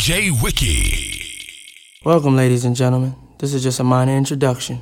[0.00, 1.46] DJ Wiki.
[2.06, 3.14] Welcome, ladies and gentlemen.
[3.38, 4.80] This is just a minor introduction.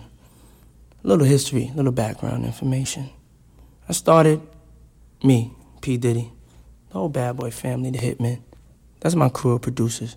[1.02, 3.11] A little history, a little background information.
[3.89, 4.41] I started
[5.25, 5.50] me,
[5.80, 5.96] P.
[5.96, 6.30] Diddy,
[6.86, 8.43] the whole Bad Boy family, the Hitmen.
[9.00, 10.14] That's my crew of producers.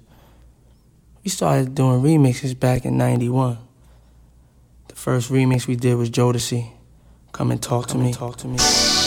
[1.24, 3.58] We started doing remixes back in 91.
[4.90, 6.74] The first remix we did was Jodeci.
[7.32, 8.14] Come and talk Come to me.
[8.14, 9.01] Talk to me.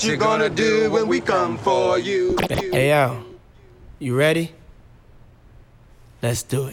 [0.00, 2.34] what you gonna do when we come for you.
[2.48, 3.22] Hey, yo,
[3.98, 4.50] you ready?
[6.22, 6.69] Let's do it.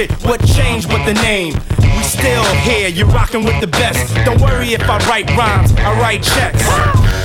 [0.00, 1.54] shit, what changed with the name?
[1.78, 4.14] We still here, you're rocking with the best.
[4.24, 6.62] Don't worry if I write rhymes, I write checks.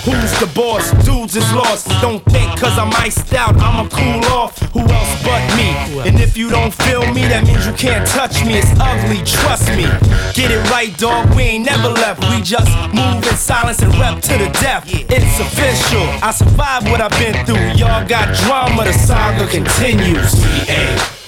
[0.04, 0.92] Who's the boss?
[1.06, 1.88] Dudes is lost.
[2.02, 4.60] Don't think cause I'm iced out, I'ma cool off.
[4.74, 5.72] Who else but me?
[6.08, 8.60] And if you don't feel me, that means you can't touch me.
[8.60, 9.88] It's ugly, trust me.
[10.34, 12.22] Get it right, dog, we ain't never left.
[12.30, 14.84] We just move in silence and rep to the death.
[14.88, 17.80] It's official, I survived what I've been through.
[17.80, 20.36] Y'all got drama, the saga continues.
[20.36, 21.25] We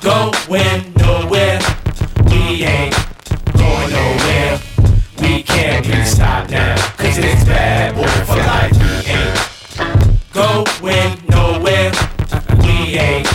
[0.00, 1.58] going nowhere.
[2.26, 2.94] We ain't
[3.54, 4.60] going nowhere.
[5.20, 6.76] We can't be stopped now.
[6.96, 8.72] Cause it's bad boy for life.
[8.72, 11.92] We ain't going nowhere.
[12.62, 13.28] We ain't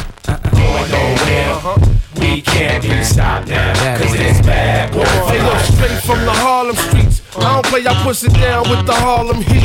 [0.51, 1.75] going nowhere.
[2.19, 3.97] We can't be stopped now.
[3.97, 5.65] Cause it's bad boy for Hey, look, life.
[5.73, 6.75] straight from the Harlem.
[7.37, 9.63] I don't play, I push it down with the Harlem heat.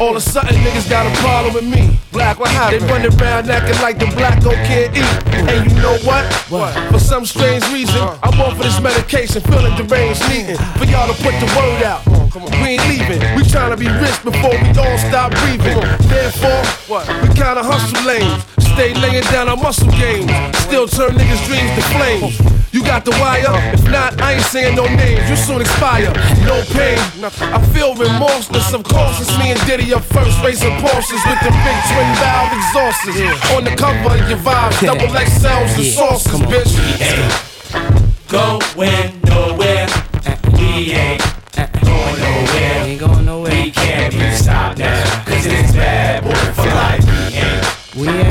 [0.00, 1.98] All of a sudden, niggas got a problem with me.
[2.12, 2.82] Black, what happened?
[2.82, 5.04] They running around acting like the black don't can't eat.
[5.48, 6.24] And you know what?
[6.48, 6.72] What?
[6.92, 11.16] For some strange reason, I'm on for this medication, feeling deranged, needing for y'all to
[11.22, 12.04] put the word out.
[12.62, 13.20] We ain't leaving.
[13.36, 15.80] We trying to be rich before we all stop breathing.
[16.08, 17.06] Therefore, what?
[17.22, 18.44] We kinda hustle lanes.
[18.80, 20.32] Stay laying down our muscle games.
[20.56, 22.40] Still turn niggas' dreams to flames.
[22.72, 23.44] You got the wire?
[23.76, 25.28] If not, I ain't saying no names.
[25.28, 26.08] You soon expire.
[26.48, 26.96] No pain.
[27.52, 28.72] I feel remorseless.
[28.72, 32.56] Of course, it's me and Diddy up first, racing Porsches with the big twin valve
[32.56, 33.20] exhausters.
[33.54, 36.72] On the cover of your vibes, double XLs and Sources, bitch.
[38.32, 39.88] Going nowhere.
[40.56, 41.20] We ain't
[41.84, 42.84] going nowhere.
[42.84, 43.52] We Ain't going nowhere.
[43.62, 45.24] We can't be stopped now.
[45.26, 47.04] Cause it's bad boy for life.
[47.94, 48.29] We ain't We ain't.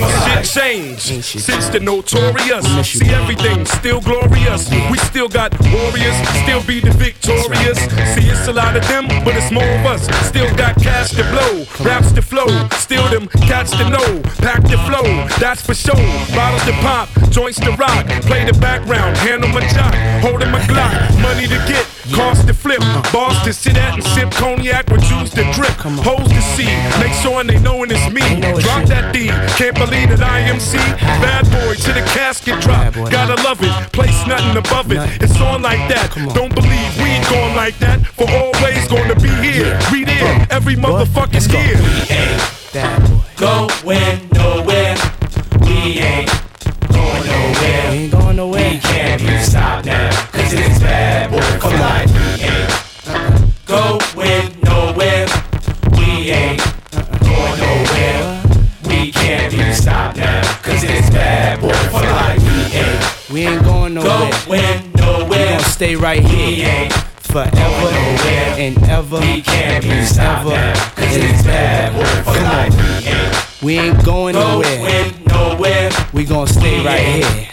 [0.00, 2.64] Shit changed since the notorious.
[2.86, 4.70] See everything still glorious.
[4.90, 7.78] We still got warriors, still be the victorious.
[8.14, 10.06] See it's a lot of them, but it's more of us.
[10.28, 14.22] Still got cash to blow, raps to flow, still them cats to know.
[14.38, 15.06] Pack the flow,
[15.38, 15.94] that's for sure.
[16.34, 18.06] Bottles to pop, joints to rock.
[18.22, 20.92] Play the background, handle my jock, holding my Glock.
[21.20, 22.80] Money to get, cost to flip,
[23.12, 25.74] bars to sit at and sip cognac with juice to drip.
[26.06, 26.70] Hoes to see,
[27.00, 28.22] make sure they knowin' it's me.
[28.62, 30.78] Drop that D, can't believe that I am C.
[30.78, 32.94] Bad boy to the casket drop.
[32.94, 35.00] Gotta love it, place nothing above it.
[35.20, 36.14] It's on like that.
[36.34, 38.06] Don't believe we ain't going like that.
[38.06, 39.78] For always gonna be here.
[39.90, 41.78] We there every motherfucking year.
[42.72, 43.22] Bad boy.
[43.36, 44.96] Going nowhere.
[45.66, 46.41] We ain't
[65.82, 67.88] stay right here forever
[68.56, 70.72] and ever We can't be and ever.
[70.94, 71.90] Cause it's bad
[72.24, 73.66] for Come on.
[73.66, 74.78] We ain't We going nowhere.
[74.78, 75.90] going nowhere.
[76.12, 77.51] We gonna stay right here.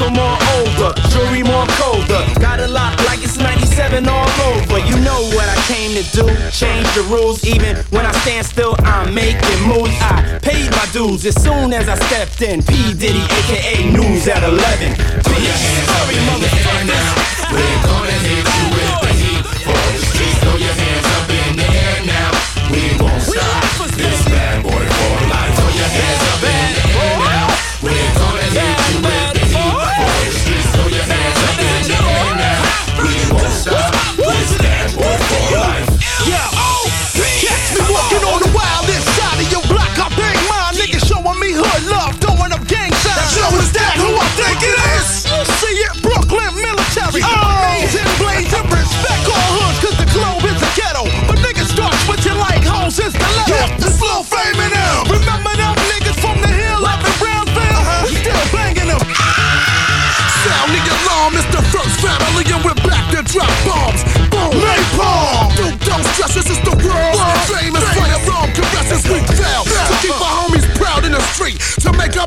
[0.00, 2.24] Mental more older, jewelry more colder.
[2.40, 4.78] Got a lot like it's 97 all over.
[4.78, 6.26] You know what I came to do.
[6.50, 9.96] Change the rules, even when I stand still, I'm making moves.
[10.00, 12.62] I paid my dues as soon as I stepped in.
[12.62, 14.94] P Diddy, aka News at 11.
[14.94, 17.40] Bitch, sorry, motherfuckers.
[17.52, 19.59] We're gonna hit you with the heat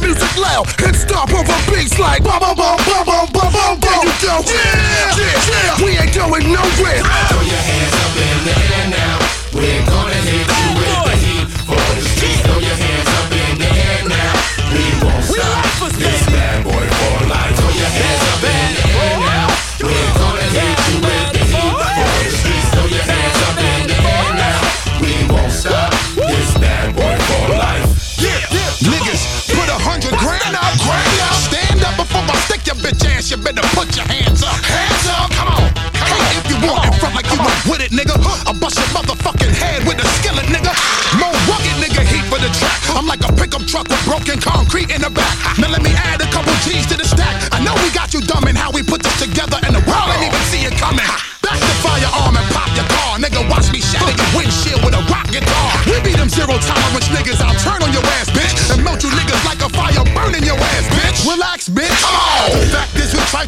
[0.04, 3.80] music loud and stop over beats like bum bum bum bum bum bum bum.
[3.80, 4.44] There you go.
[4.46, 5.84] Yeah, yeah, yeah.
[5.84, 7.23] We ain't going nowhere.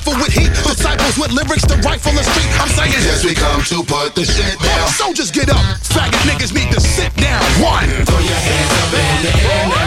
[0.05, 0.49] Trifle with heat.
[0.63, 2.49] Disciples with lyrics to rifle the street.
[2.61, 4.87] I'm saying, Yes, we come to put the shit down.
[4.89, 5.57] soldiers get up.
[5.81, 7.41] Faggot niggas need to sit down.
[7.61, 7.89] One.
[8.05, 9.84] Throw your hands up in the air now.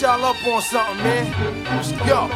[0.00, 1.26] Getting ready to put y'all up on something, man.
[2.06, 2.28] Yo,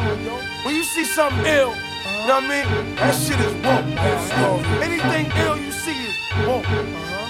[0.65, 2.95] when you see something ill, you know what I mean?
[2.95, 4.81] That shit is woke.
[4.81, 6.15] Anything ill you see is
[6.47, 6.65] woke.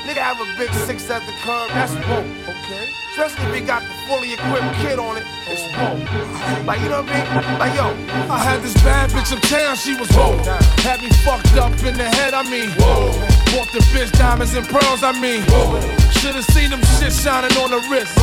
[0.06, 2.26] Nigga have a big six at the curb, that's woke.
[2.48, 2.90] Okay.
[3.12, 6.68] Especially if he got the fully equipped kid on it, it's woke.
[6.68, 7.60] Like, you know what I mean?
[7.60, 7.88] Like, yo,
[8.32, 10.46] I had this bad bitch uptown, she was woke.
[10.84, 13.12] Had me fucked up in the head, I mean, whoa.
[13.56, 16.05] Bought the bitch diamonds and pearls, I mean, whoa.
[16.26, 18.18] Should've seen them shit shining on the wrist.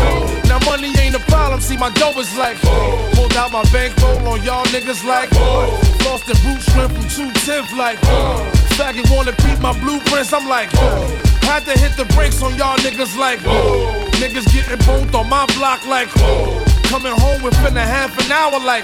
[0.51, 2.59] Now money ain't a problem, see my dough is like
[3.15, 5.31] Pulled out my bankroll on y'all niggas like
[6.03, 8.01] Lost the boot shrimp from 210th like
[8.75, 10.69] Faggot wanna peep my blueprints, I'm like
[11.47, 13.39] Had to hit the brakes on y'all niggas like
[14.19, 16.09] Niggas getting both on my block like
[16.91, 18.83] Coming home within a half an hour like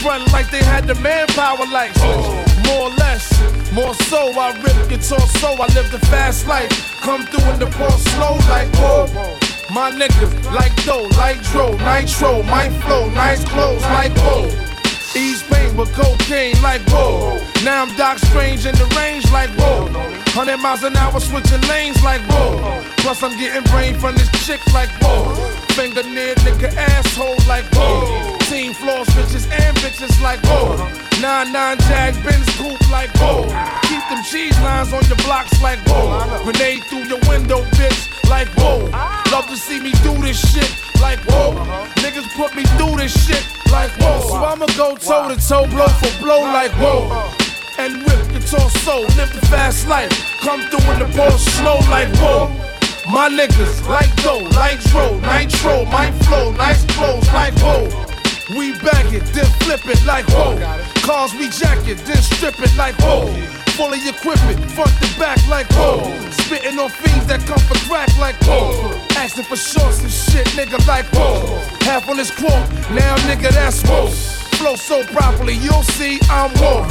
[0.00, 1.94] Front like they had the manpower like
[2.64, 3.28] More or less,
[3.72, 7.66] more so I rip guitar so I live the fast life Come through in the
[7.78, 9.38] ball slow like whoa
[9.72, 14.46] my niggas like dough, like dro, nitro, my flow, nice clothes like whoa.
[15.14, 17.38] East Bay with cocaine like whoa.
[17.64, 19.84] Now I'm Doc Strange in the range like whoa.
[20.34, 22.82] 100 miles an hour switching lanes like whoa.
[22.98, 25.34] Plus I'm getting brain from this chick like whoa.
[25.74, 28.38] Finger near nigga asshole like whoa.
[28.50, 31.09] Team floor switches and bitches like whoa.
[31.20, 33.44] 9-9 Jag Benz coupe like whoa.
[33.82, 36.24] Keep them cheese lines on your blocks like whoa.
[36.44, 38.88] Grenade through your window, bitch, like whoa.
[39.30, 41.52] Love to see me do this shit like whoa.
[42.00, 44.20] Niggas put me through this shit like whoa.
[44.28, 47.04] So I'ma go toe to toe, blow for blow like whoa.
[47.76, 50.12] And rip guitar soul, live the fast life.
[50.40, 52.48] Come through in the ball slow like whoa.
[53.12, 57.84] My niggas like dough, like dro, nitro, my flow, nice clothes like whoa.
[58.56, 60.56] We bag it, then flip it like whoa.
[61.02, 63.26] Cars we jack it, then strip it like whoa.
[63.76, 66.04] Fully equipment, front to back like whoa.
[66.30, 68.92] Spitting on fiends that come for crack like whoa.
[69.16, 71.58] Asking for shorts and shit, nigga like whoa.
[71.82, 74.08] Half on this quote, now nigga that's whoa.
[74.60, 76.84] Flow so properly, you'll see I'm whoa.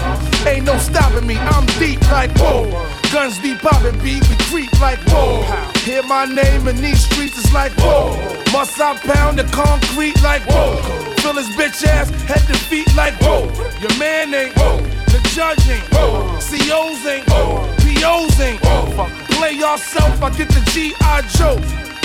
[0.49, 2.65] Ain't no stopping me, I'm deep like whoa.
[3.13, 5.43] Guns be popping, beat we creep like whoa.
[5.85, 8.17] Hear my name in these streets, it's like whoa.
[8.51, 11.08] Must I pound the concrete like whoa?
[11.21, 13.45] Fill his bitch ass head to feet like whoa.
[13.79, 14.77] Your man ain't whoa.
[15.12, 16.39] The judge ain't whoa.
[16.39, 17.67] COs ain't whoa.
[17.84, 19.10] POs ain't whoa.
[19.36, 21.21] Play yourself, I get the G.I.
[21.38, 21.58] Joe.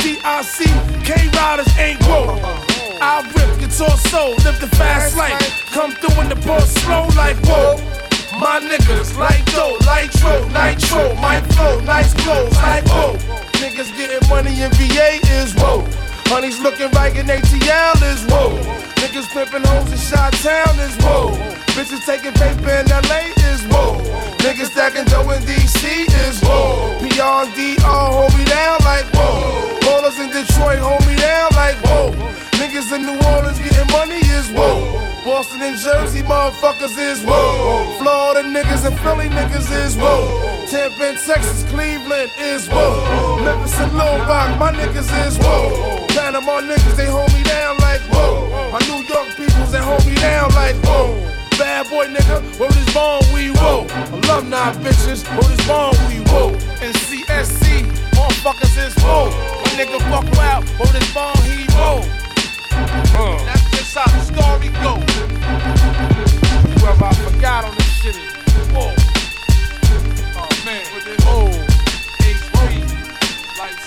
[0.02, 0.64] D.I.C.
[1.04, 2.38] K-Riders ain't whoa.
[3.00, 5.38] I rip guitar soul, live the fast life.
[5.72, 7.76] Come through in the ball slow like whoa.
[8.38, 13.14] My niggas like dough, like tro, nitro, my flow, nice clothes like whoa.
[13.62, 15.86] Niggas getting money in VA is whoa.
[16.26, 18.58] Honey's looking right in ATL is whoa.
[19.00, 21.32] Niggas flipping hoes in Shot Town is whoa.
[21.76, 24.00] Bitches taking paper in LA is whoa.
[24.44, 26.94] Niggas stacking dough in DC is whoa.
[27.44, 29.78] And DR hold me down like whoa.
[29.80, 32.12] Ballers in Detroit hold me down like whoa.
[32.58, 35.13] Niggas in New Orleans getting money is whoa.
[35.24, 37.96] Boston and Jersey motherfuckers is whoa.
[37.98, 40.66] Florida niggas and Philly niggas is whoa.
[40.68, 43.40] Tampa and Texas, Cleveland is whoa.
[43.42, 44.18] Memphis and Little
[44.60, 46.04] my niggas is whoa.
[46.08, 48.70] Panama niggas, they hold me down like whoa.
[48.70, 51.16] My New York peoples, they hold me down like whoa.
[51.56, 53.86] Bad boy nigga, where this bone we whoa.
[54.12, 56.52] Alumni bitches, where this bone we whoa.
[56.84, 57.80] And CSC,
[58.12, 59.30] motherfuckers is whoa.
[59.64, 63.53] My nigga fuck out, where this bone he whoa.
[63.94, 64.94] That's just how the story go.
[66.80, 68.32] Whoever I forgot on this shit is
[68.72, 68.92] whoa.
[70.36, 71.46] Oh man, with this whoa.
[72.18, 72.56] HP,
[73.56, 73.78] like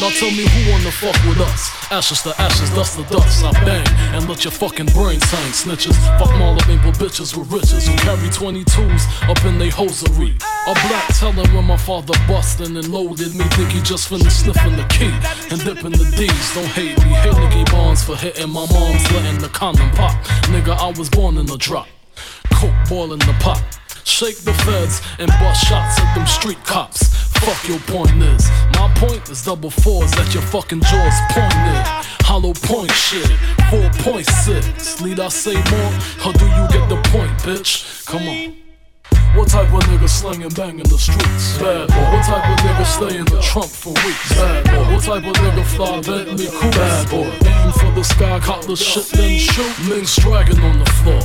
[0.00, 1.75] Now tell me who wanna fuck with us?
[1.90, 3.44] Ashes to ashes, dust to dust.
[3.44, 5.52] I bang and let your fucking brains hang.
[5.52, 10.36] Snitches, fuck all of maple bitches with riches who carry 22s up in they hosiery.
[10.66, 13.44] A black teller when my father bustin' and loaded me.
[13.54, 15.14] Think he just finished sniffing the key
[15.52, 16.54] and dipping the D's.
[16.54, 20.16] Don't hate me, hate Nicky Bonds for hitting my mom's letting the condom pop.
[20.50, 21.86] Nigga, I was born in the drop.
[22.52, 23.62] Coke boiling the pot.
[24.02, 27.25] Shake the feds and bust shots at them street cops.
[27.44, 28.48] Fuck your point is.
[28.74, 31.82] My point is double fours at your fucking jaws pointed.
[32.22, 33.26] Hollow point shit.
[33.70, 35.04] 4.6.
[35.04, 35.92] Need I say more?
[36.26, 38.04] Or do you get the point, bitch?
[38.06, 38.56] Come on.
[39.36, 41.58] What type of nigga slinging bang in the streets?
[41.58, 42.16] Bad boy.
[42.16, 44.32] What type of nigga stay in the trunk for weeks?
[44.34, 44.94] Bad boy.
[44.94, 46.70] What type of nigga fly Bentley cool?
[46.70, 47.30] Bad boy.
[47.46, 49.88] Aim for the sky, caught the shit, then shoot.
[49.88, 51.20] Links dragging on the floor.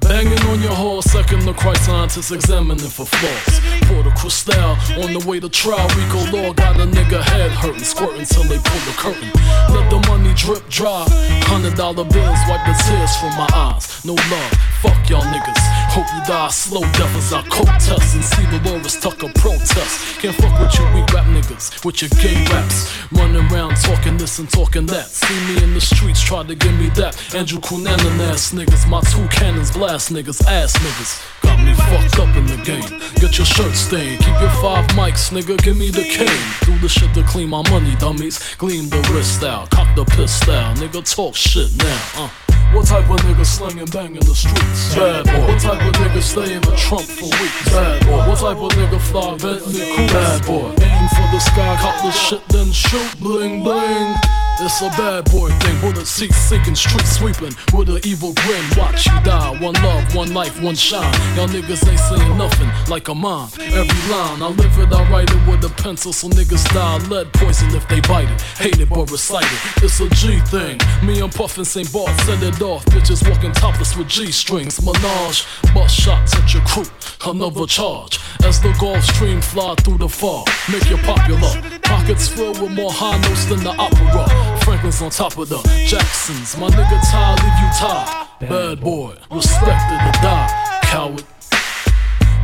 [0.00, 3.60] Banging on your horse, second the Christ scientists examining for flaws.
[3.88, 5.88] Porter Cristal on the way to trial.
[5.96, 9.30] Rico Law got a nigga head hurting, squirting till they pull the curtain.
[9.74, 11.06] Let the money drip dry.
[11.44, 14.04] Hundred dollar bills wipe the tears from my eyes.
[14.04, 15.58] No love, fuck y'all niggas.
[15.90, 20.20] Hope you die slow as I coke test and see the Loris Tucker protest.
[20.20, 22.94] Can't fuck with you weak rap niggas with your gay raps.
[23.12, 25.06] Running around talking this and talking that.
[25.06, 27.16] See me in the streets, try to give me that.
[27.34, 31.42] Andrew Cunanan ass niggas, my two cannons blast niggas, ass niggas.
[31.42, 33.00] Got me fucked up in the game.
[33.16, 36.44] Get your shirt stained, keep your five mics, nigga, give me the cane.
[36.62, 38.54] Do the shit to clean my money, dummies.
[38.56, 42.57] Gleam the wrist out, cock the piss out, nigga, talk shit now, uh.
[42.72, 44.94] What type of nigga slinging bang in the streets?
[44.94, 45.52] Bad boy.
[45.52, 47.72] What type of nigga stay in the trunk for weeks?
[47.72, 48.18] Bad boy.
[48.28, 50.06] What type of nigga fly Bentley cool?
[50.08, 50.68] Bad boy.
[50.84, 54.14] Aim for the sky, cop the shit, then shoot, bling bling.
[54.60, 58.64] It's a bad boy thing, bullet seats sinking, street sweeping with an evil grin.
[58.76, 61.12] Watch you die, one love, one life, one shine.
[61.36, 63.50] Y'all niggas ain't saying nothing like a mom.
[63.60, 67.32] Every line, I live it, I write it with a pencil, so niggas die lead
[67.34, 68.40] poison if they bite it.
[68.58, 69.84] Hate it but recite it.
[69.84, 70.80] It's a G thing.
[71.06, 71.92] Me and Puff in St.
[71.92, 72.84] Bart send it off.
[72.86, 74.84] Bitches walking topless with G strings.
[74.84, 76.86] Menage, bust shots at your crew.
[77.24, 78.18] Another charge.
[78.44, 81.50] As the Gulf Stream fly through the fog, make you popular.
[81.82, 84.47] Pockets filled with more high notes than the opera.
[84.64, 86.56] Franklin's on top of the Jacksons.
[86.56, 88.28] My nigga Ty, leave you tied.
[88.40, 90.80] Bad boy, respected to die.
[90.84, 91.24] Coward.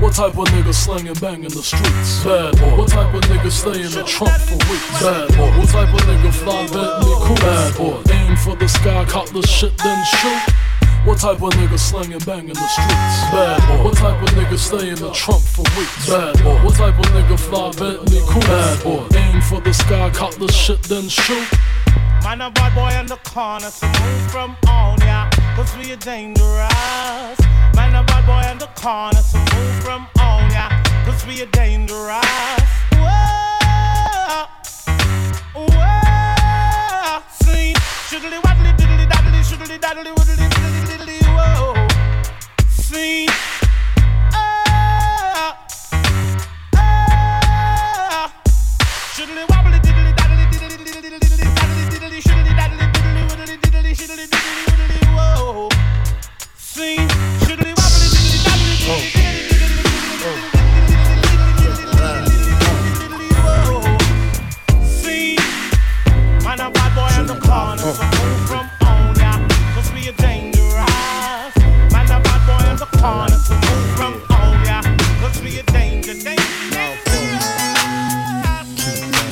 [0.01, 2.25] What type of nigga slinging bang in the streets?
[2.25, 2.77] Bad boy.
[2.77, 5.01] What type of nigga stay in the trunk for weeks?
[5.01, 5.51] Bad boy.
[5.57, 7.37] What type of nigga fly Bentley cool?
[7.37, 8.03] Bad boy.
[8.13, 10.55] Aim for the sky, caught the shit, then shoot.
[11.05, 13.31] What type of nigga slinging bang in the streets?
[13.31, 13.85] Bad boy.
[13.85, 16.09] What type of nigga stay in the trunk for weeks?
[16.09, 16.57] Bad boy.
[16.65, 18.41] What type of nigga fly Bentley cool?
[18.41, 19.07] Bad boy.
[19.15, 21.47] Aim for the sky, caught the shit, then shoot.
[22.23, 25.97] Man, a bad boy in the corner, so move from on ya, cause we are
[25.97, 27.39] dangerous.
[27.77, 30.71] Man, a bad boy in the corner, so move from on ya,
[31.05, 32.25] cause we are dangerous.
[32.97, 34.47] Whoa,
[35.55, 37.75] whoa, see,
[38.09, 38.73] shiddly waddly
[39.65, 41.75] diddly daddly widdly diddly diddly, whoa,
[42.69, 43.27] see.
[44.35, 45.57] ah,
[46.77, 48.33] ah,
[49.15, 51.17] Shiddly wobbly diddly diddly diddly diddly
[51.93, 55.69] diddly shiddly diddly diddly shiddly diddly widdly whoa.
[56.57, 57.09] Sing
[57.45, 59.81] shiddly wobbly diddly daddly diddly diddly
[64.85, 65.37] See,
[66.45, 67.93] man a bad boy in the corner,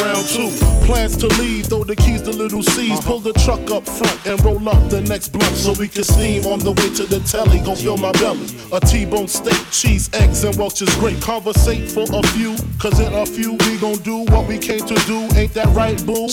[0.00, 0.50] around two.
[0.86, 3.00] Plans to leave, throw the keys to little Cease.
[3.04, 6.44] Pull the truck up front and roll up the next blunt so we can steam
[6.46, 7.58] on the way to the telly.
[7.60, 8.46] Gon' fill my belly.
[8.72, 11.20] A T-bone steak, cheese, eggs, and Welch's grape.
[11.20, 14.94] Conversate for a few, cause in a few we gon' do what we came to
[15.06, 15.28] do.
[15.36, 16.28] Ain't that right, boo?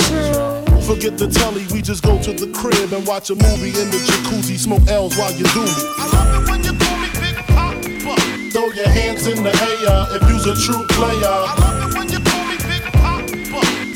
[0.82, 3.97] Forget the telly, we just go to the crib and watch a movie in the
[3.97, 4.58] jacuzzi.
[4.58, 5.78] Smoke L's while you do it.
[5.97, 7.08] I love you when you do me.
[7.21, 8.19] Big poppa.
[8.52, 12.01] Throw your hands in the air if you's a true player.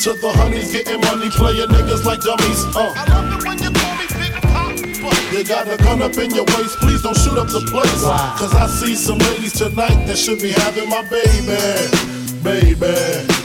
[0.05, 2.63] To the honeys getting money, playing niggas like dummies.
[2.75, 2.93] Uh.
[2.95, 5.33] I love it when you call me Big Pop.
[5.33, 8.03] You got a gun up in your waist, please don't shoot up the place.
[8.37, 11.89] Cause I see some ladies tonight that should be having my baby.
[12.43, 13.44] Baby.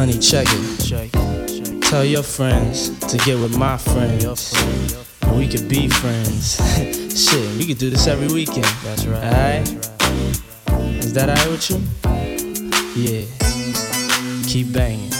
[0.00, 1.82] Honey, check it.
[1.82, 4.50] Tell your friends to get with my friends.
[5.36, 6.56] We could be friends.
[7.14, 8.64] Shit, we could do this every weekend.
[8.82, 9.22] That's right.
[9.22, 9.68] Alright?
[11.04, 11.76] Is that alright with you?
[12.96, 13.26] Yeah.
[14.46, 15.10] Keep banging.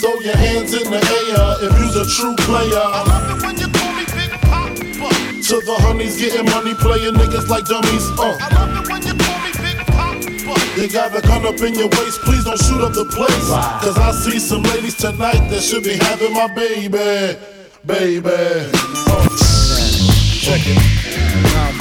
[0.00, 2.76] Throw your hands in the air if you's a true player.
[2.76, 5.08] I love it when you call me Big Poppa.
[5.48, 8.06] To the honeys getting money, playing niggas like dummies.
[8.20, 9.27] Uh.
[10.78, 13.50] You got a gun up in your waist, please don't shoot up the place.
[13.82, 17.36] Cause I see some ladies tonight that should be having my baby.
[17.84, 18.30] Baby.
[18.30, 19.26] Uh.
[20.38, 20.78] Check it.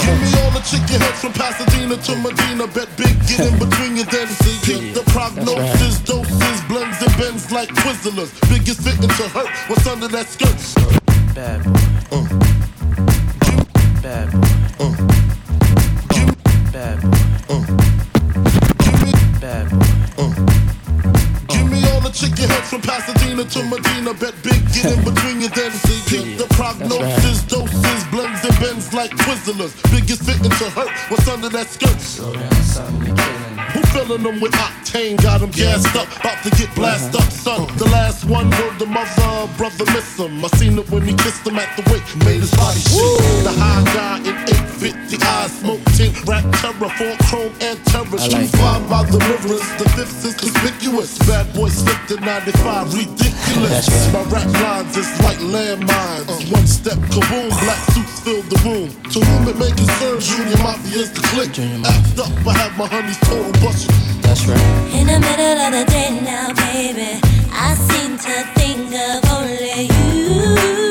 [0.02, 2.66] Give me all the chicken heads from Pasadena to Medina.
[2.66, 4.96] Bet big, get in between your then see it.
[4.96, 8.34] The prognosis, doses, blends and bends like Twizzlers.
[8.50, 9.54] Biggest fitting to hurt.
[9.70, 10.58] What's under that skirt?
[11.38, 11.62] Bad
[12.10, 12.26] boy.
[14.02, 14.90] Bad boy.
[14.90, 14.98] Uh.
[16.74, 17.27] Bad boy.
[22.18, 24.14] Chicken heads from Pasadena to Medina.
[24.14, 26.38] Bet big, get in between your then see it.
[26.42, 29.74] The prognosis, doses, blends bends like Twizzlers.
[29.92, 30.92] Biggest fitting to hurt.
[31.10, 31.98] What's under that skirt?
[33.74, 35.22] Who filling them with octane?
[35.22, 37.68] Got them gassed up, about to get blast up, son.
[37.78, 40.44] The last one word the mother, brother miss him.
[40.44, 43.44] I seen it when he kissed him at the wake, made his body shake.
[43.44, 44.36] The high guy in
[44.82, 48.18] 850 eyes, smoke tint, rap terror, four chrome and terror.
[48.18, 51.18] Street five by the rivers, the fifth is conspicuous.
[51.28, 53.86] Bad boy slipped in 95, ridiculous.
[54.14, 56.52] My rap lines is like landmines.
[56.52, 58.90] One step, kaboom, black suits fill the room.
[59.12, 61.52] To whom it may concern, Junior Mafia is the click.
[61.86, 63.92] Act up, I have my honeys total busted.
[64.22, 64.60] That's right.
[64.94, 67.20] In the middle of the day now, baby,
[67.52, 70.87] I seem to think of only you.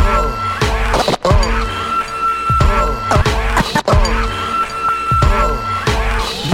[0.01, 0.39] uh,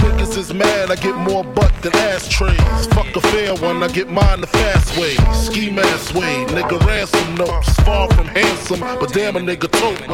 [0.02, 2.86] Niggas is mad, I get more butt than ashtrays.
[2.88, 5.14] Fuck a fair one, I get mine the fast way.
[5.34, 7.72] Ski mask way, nigga ransom notes.
[7.80, 10.06] Far from handsome, but damn a nigga tote.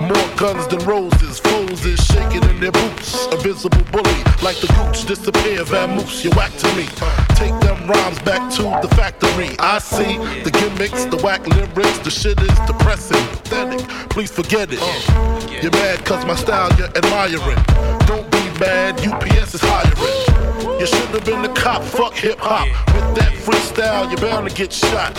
[0.00, 3.26] More guns than roses, foes is shaking in their boots.
[3.26, 6.47] A visible bully, like the gooch, disappear, vamoose, you whack
[12.08, 13.86] the shit is depressing, pathetic.
[14.08, 14.80] Please forget it.
[15.62, 17.60] You're mad cause my style you're admiring.
[18.06, 20.80] Don't be mad, UPS is hiring.
[20.80, 22.66] You should have been the cop, fuck hip hop.
[22.94, 25.12] With that freestyle, you're bound to get shot.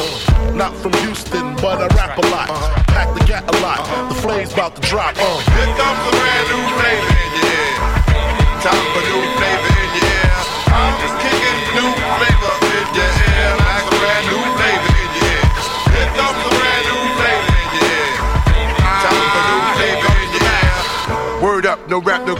[0.55, 2.47] Not from Houston, but I rap a lot.
[2.87, 3.85] Pack the gat a lot.
[4.09, 5.13] The flame's about to drop.
[5.15, 5.39] Uh.
[5.45, 6.88] Here comes a brand new flavor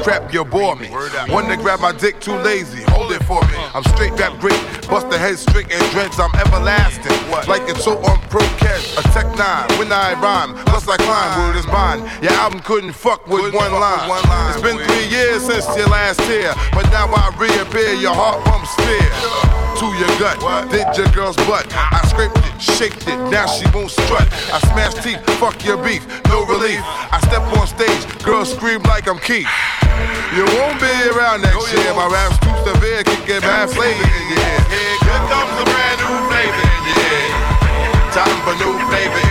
[0.10, 0.88] no rap, no crap, you bore me.
[1.34, 3.58] One to grab my dick, too lazy, hold it for me.
[3.74, 7.12] I'm straight rap great, bust the head straight and dreads, I'm everlasting.
[7.48, 11.40] Like it's so on pro catch, a tech nine, when I rhyme, plus I climb,
[11.40, 12.00] word is mine.
[12.22, 14.10] Your album couldn't fuck with one line.
[14.54, 18.74] It's been three years since your last tear, but now I reappear, your heart pumps
[18.76, 19.49] fear.
[19.80, 20.36] To your gut,
[20.72, 21.64] did your girl's butt.
[21.72, 24.28] I scraped it, shaped it, now she won't strut.
[24.52, 26.84] I smash teeth, fuck your beef, no relief.
[26.84, 29.48] I step on stage, girls scream like I'm Keith.
[30.36, 31.96] You won't be around next year.
[31.96, 34.60] My rap's too severe, can get mad flavor in your ear.
[34.68, 35.00] Here
[35.32, 37.32] comes a brand new flavor in your ear.
[38.12, 39.29] Time for new flavor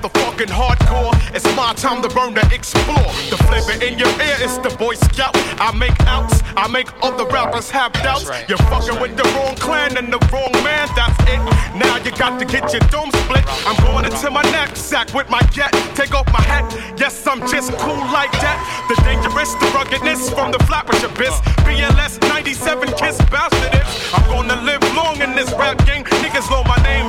[0.00, 1.12] motherfucking hardcore.
[1.34, 3.10] It's my time to burn to explore.
[3.28, 5.36] The flavor in your ear is the Boy Scout.
[5.60, 8.30] I make outs, I make other rappers have doubts.
[8.48, 11.40] You're fucking with the wrong clan and the wrong man, that's it.
[11.76, 13.44] Now you got to get your dome split.
[13.66, 15.72] I'm going into my knapsack with my jet.
[15.94, 16.64] Take off my hat,
[16.98, 18.58] yes, I'm just cool like that.
[18.88, 20.60] The dangerous, the ruggedness from the
[21.00, 21.32] your biz.
[21.64, 24.12] BLS 97 kiss this.
[24.12, 26.04] I'm gonna live long in this rap game.
[26.04, 27.06] Niggas know my name,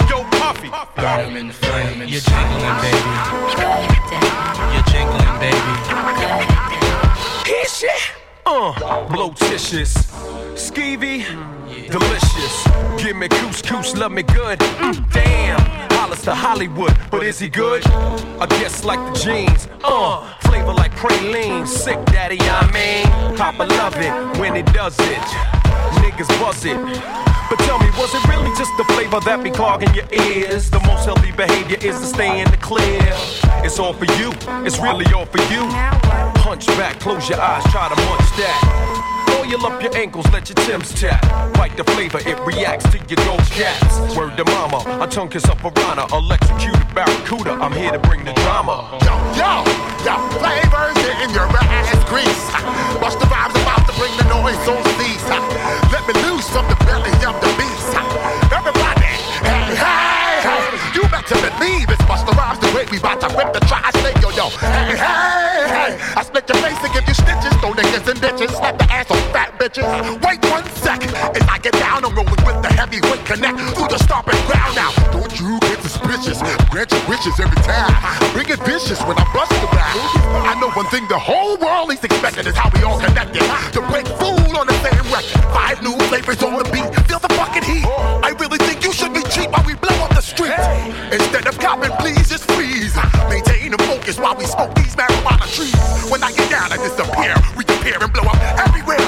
[0.64, 1.02] Yo Puffy.
[1.02, 2.00] Burn 'em in the flame.
[2.08, 3.14] You're jingling, baby.
[4.74, 5.74] You're jingling, baby.
[7.46, 8.02] Hit shit.
[8.46, 9.94] Uh, blotitious,
[10.56, 11.26] skeevy,
[11.92, 12.64] delicious.
[12.98, 14.60] Give me couscous, love me good.
[14.60, 15.60] Mm, damn,
[15.92, 17.86] Hollis to Hollywood, but is he good?
[17.88, 19.68] I guess like the jeans.
[19.84, 21.68] Uh, flavor like praline.
[21.68, 23.38] Sick daddy, I mean.
[23.38, 25.28] Papa love it when it does it.
[26.02, 26.78] Niggas buzz it.
[27.50, 30.70] But tell me, was it really just the flavor that be clogging your ears?
[30.70, 33.02] The most healthy behavior is to stay in the clear.
[33.66, 34.32] It's all for you,
[34.66, 35.68] it's really all for you.
[36.40, 39.21] Punch back, close your eyes, try to munch that.
[39.52, 41.22] Oil up your ankles, let your Tim's tap.
[41.56, 44.16] Bite the flavor, it reacts to your gold cats.
[44.16, 47.60] Word to mama, a tongue kiss up piranha, electrocuted barracuda.
[47.60, 48.88] I'm here to bring the drama.
[49.04, 49.60] Yo, yo,
[50.08, 52.48] yo, flavors getting your ass grease.
[53.04, 55.28] Watch the vibes about to bring the noise on cease.
[55.92, 57.52] Let me loose from the belly of the
[61.12, 64.48] better believe it's Busta Rhymes the way we bout to rip the tri-state, yo, yo.
[64.64, 68.56] Hey, hey, hey, I split your face and give you stitches, throw niggas in ditches,
[68.56, 69.84] slap the ass on fat bitches.
[70.24, 74.00] Wait one second, as I get down, I'm rolling with the heavyweight connect through the
[74.00, 74.92] stomping ground now.
[75.12, 76.40] Don't you get suspicious,
[76.72, 77.92] grant your wishes every time.
[78.32, 79.94] Bring it vicious when I bust the back.
[80.48, 83.44] I know one thing the whole world is expecting is how we all connected.
[83.76, 85.44] To break fool on the same record.
[85.52, 87.86] Five new flavors on the beat, feel the fucking heat.
[88.24, 88.61] I really
[89.52, 90.68] while we blow up the streets.
[91.12, 92.96] Instead of copping, please just freeze.
[93.30, 95.76] Maintain the focus while we smoke these marijuana trees.
[96.10, 99.01] When I get down, I disappear, reappear and blow up everywhere.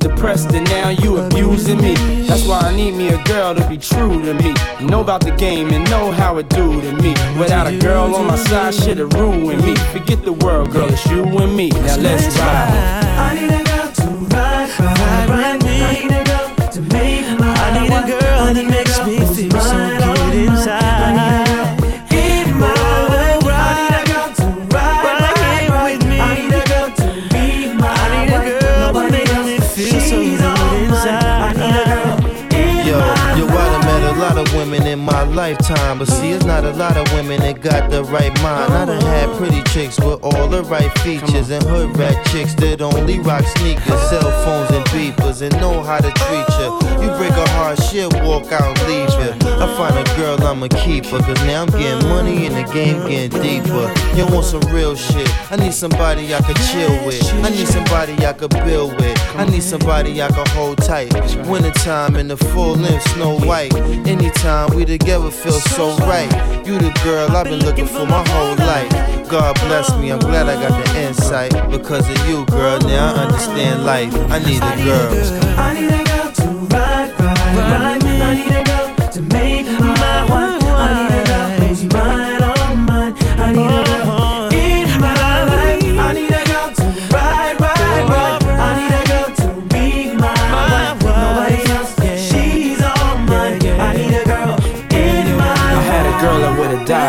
[0.00, 1.94] Depressed and now you abusing me.
[2.26, 4.54] That's why I need me a girl to be true to me.
[4.80, 7.10] Know about the game and know how it do to me.
[7.38, 9.76] Without a girl on my side, shit'll ruin me.
[9.92, 11.68] Forget the world, girl, it's you and me.
[11.68, 13.69] Now let's ride.
[35.34, 38.72] Lifetime, but see, it's not a lot of women that got the right mind.
[38.72, 42.82] I done had pretty chicks with all the right features, and hood rat chicks that
[42.82, 46.68] only rock sneakers, cell phones, and beepers, and know how to treat you.
[47.02, 49.32] You break a heart, she'll walk out and leave you.
[49.60, 53.06] I find a girl, I'ma keep her, cause now I'm getting money and the game
[53.08, 53.92] getting deeper.
[54.16, 55.28] You want some real shit?
[55.50, 57.22] I need somebody I could chill with.
[57.44, 59.18] I need somebody I could build with.
[59.36, 61.12] I need somebody I can hold tight.
[61.46, 63.74] Wintertime in the full length, Snow White.
[64.06, 66.30] Anytime we together feel so right.
[66.66, 69.28] You the girl I've been looking for my whole life.
[69.28, 71.52] God bless me, I'm glad I got the insight.
[71.70, 74.12] Because of you, girl, now I understand life.
[74.30, 75.58] I need a girl.
[75.58, 78.04] I need a girl to ride, ride, ride.
[78.04, 78.59] I need a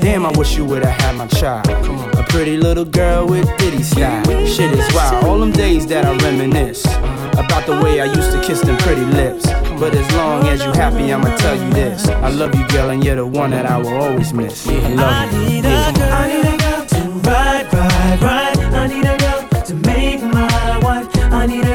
[0.00, 1.68] Damn, I wish you would've had my child.
[2.18, 4.24] A pretty little girl with ditty style.
[4.46, 5.24] Shit is wild.
[5.24, 6.84] All them days that I reminisce
[7.34, 9.46] about the way I used to kiss them pretty lips.
[9.78, 12.06] But as long as you happy, I'ma tell you this.
[12.08, 14.66] I love you, girl, and you're the one that I will always miss.
[14.68, 15.48] I love you.
[15.48, 16.12] need a girl.
[16.12, 18.58] I need a girl to ride, ride, ride.
[18.74, 21.08] I need a girl to make my wife.
[21.32, 21.73] I need a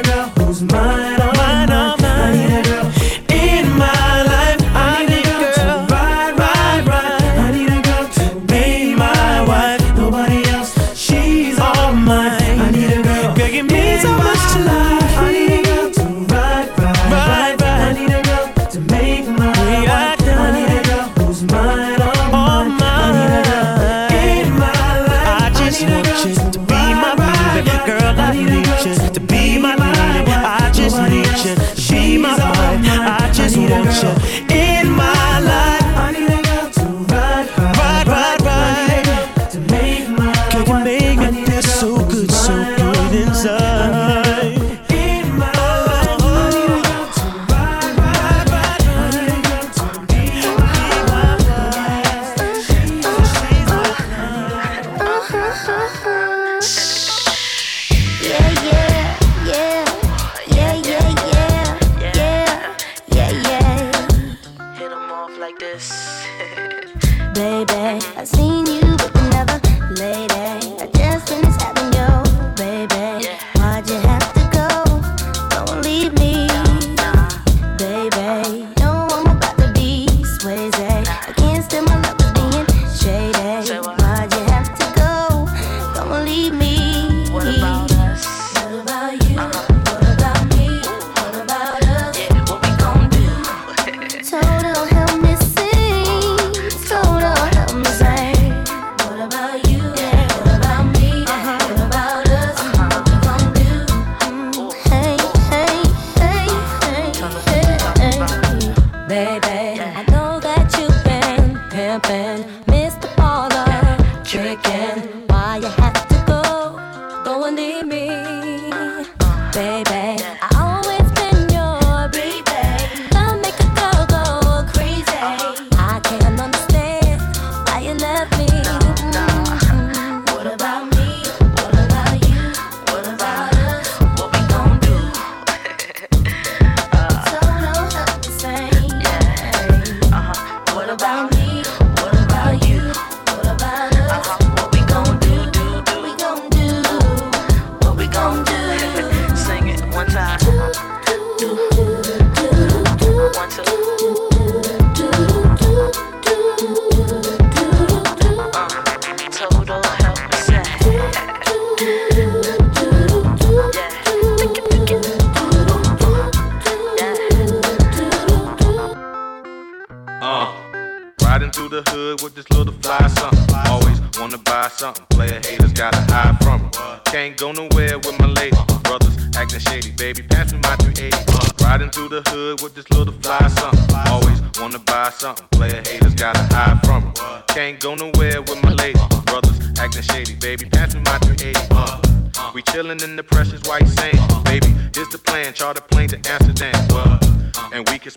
[114.40, 115.28] tricking.
[115.28, 116.09] Why you have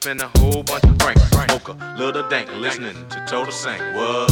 [0.02, 1.16] spend a whole bunch of Frank,
[1.48, 3.80] Mocha, little dank, listening to Total Sank.
[3.94, 4.31] What?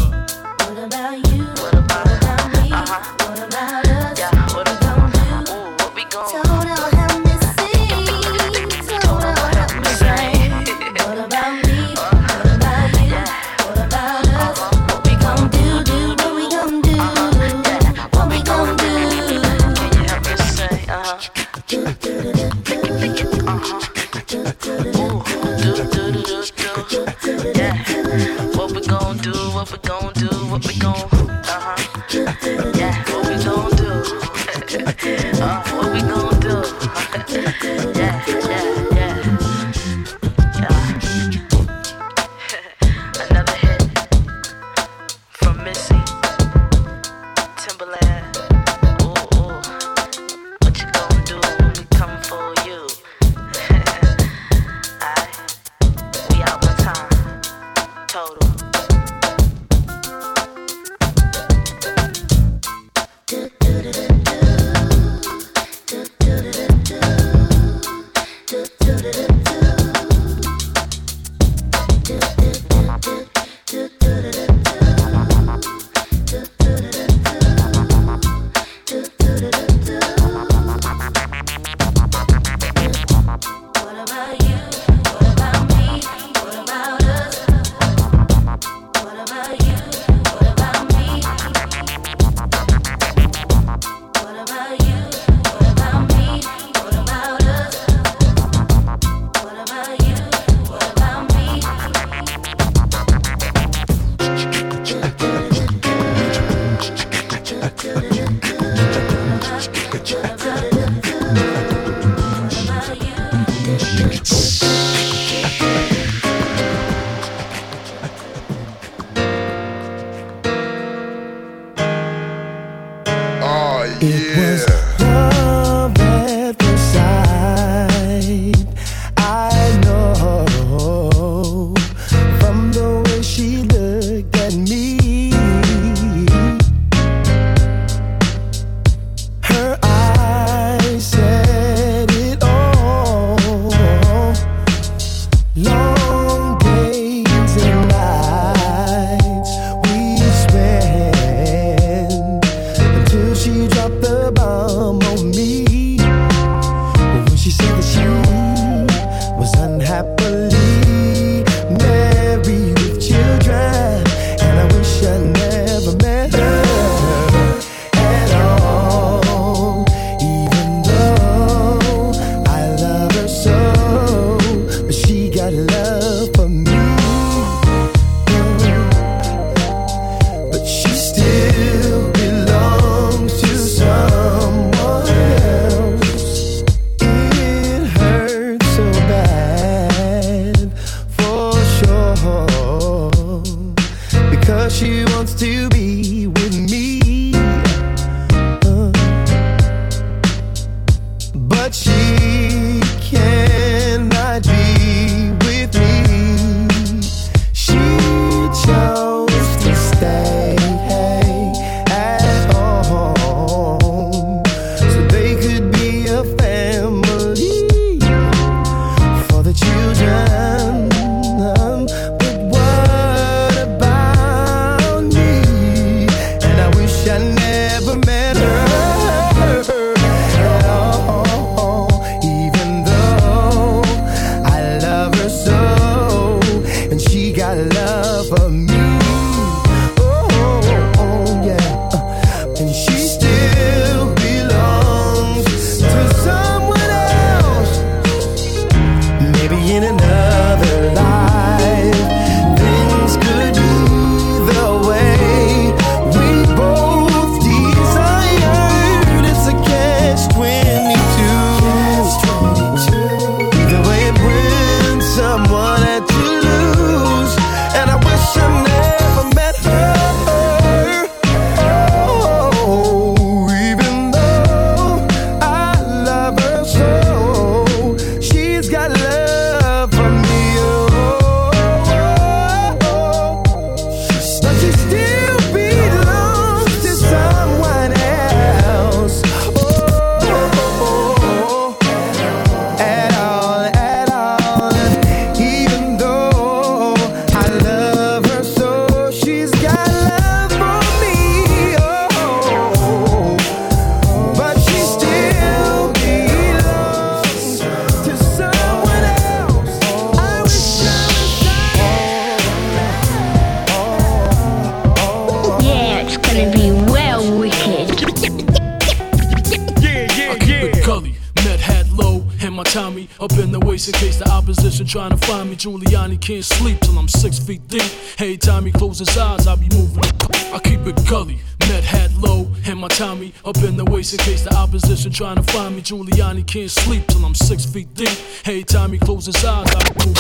[336.51, 338.11] can't sleep till I'm six feet deep.
[338.45, 340.19] Every time he closes his eyes, I move.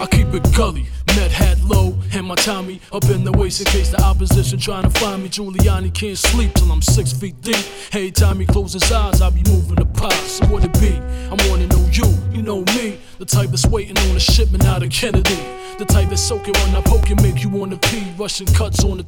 [0.00, 3.66] I keep it gully, net hat low, and my Tommy up in the waist in
[3.66, 5.28] case the opposition trying to find me.
[5.28, 7.62] Giuliani can't sleep till I'm six feet deep.
[7.92, 10.14] Every time he closes his eyes, I be moving the pot.
[10.14, 10.96] So what it be?
[10.96, 14.82] I wanna know you, you know me, the type that's waiting on a shipment out
[14.82, 15.36] of Kennedy.
[15.76, 18.06] The type that's soaking when I poke and make you wanna pee.
[18.16, 19.04] Russian cuts on the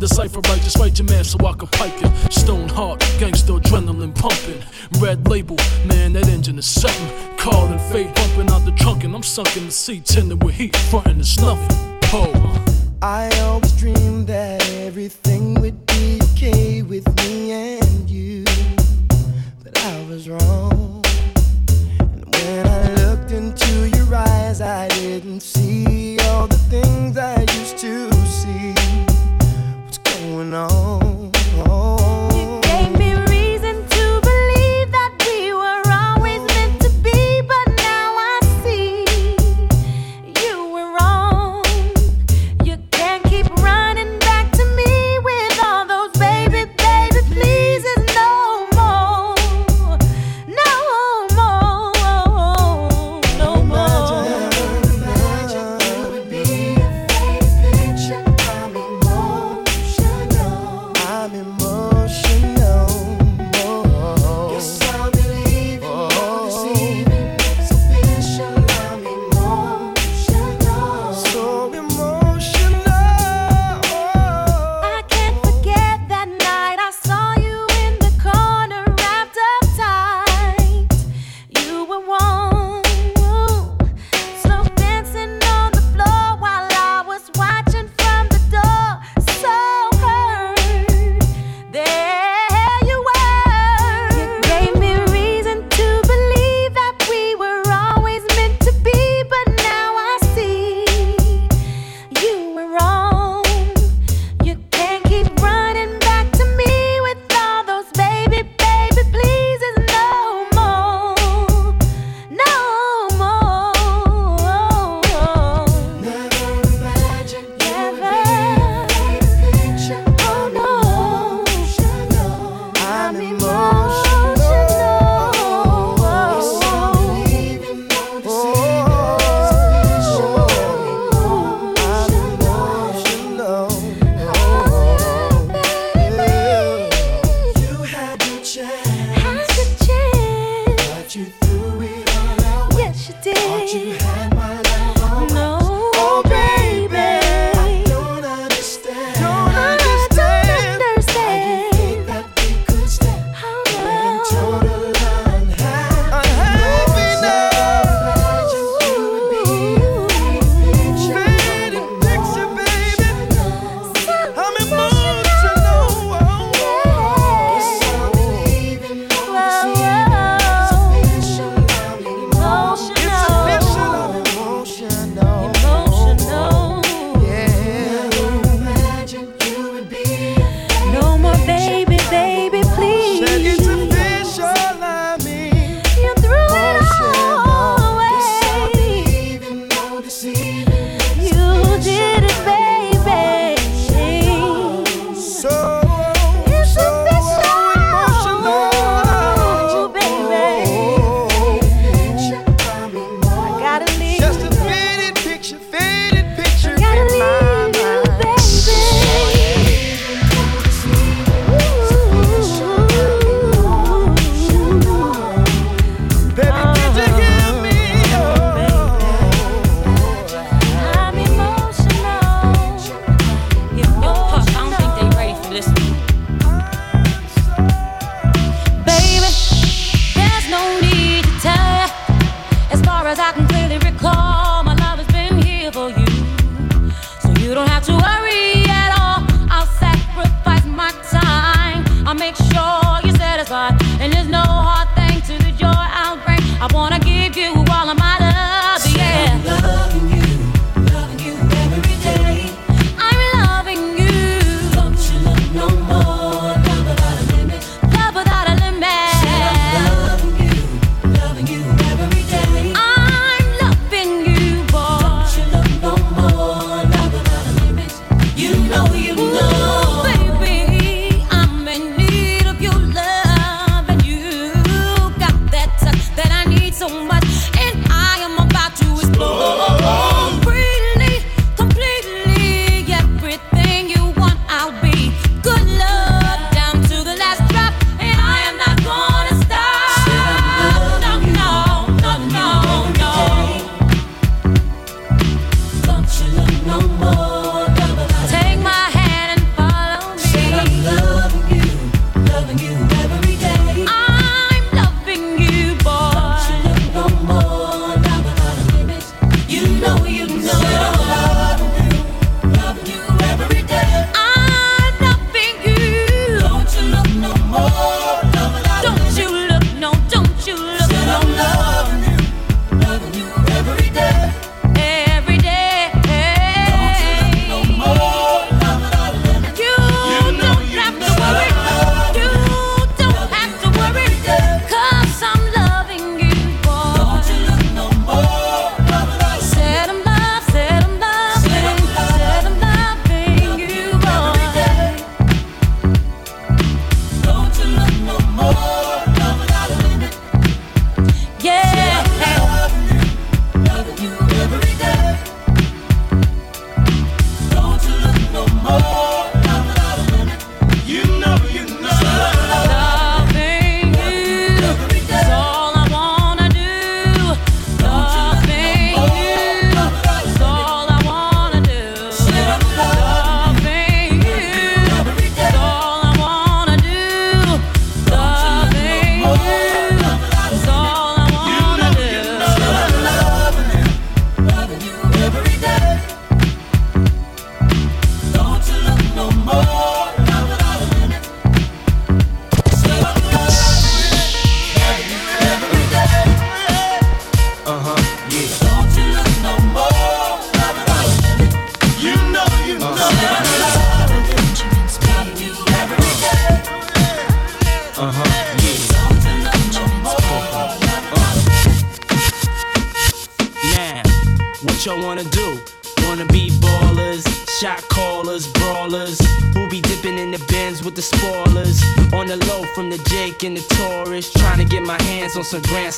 [0.00, 2.32] decipher right, just write your man so I can pipe it.
[2.32, 4.62] Stone hard, gangster adrenaline pumping.
[4.98, 7.36] Red label, man, that engine is something.
[7.36, 10.06] Calling fade bumping out the trunk, and I'm sunk in the seat.
[10.06, 10.29] 10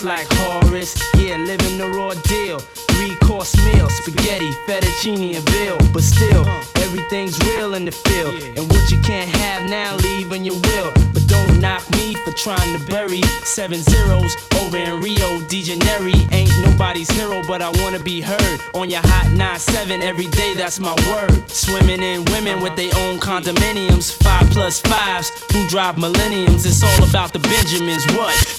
[0.04, 0.31] like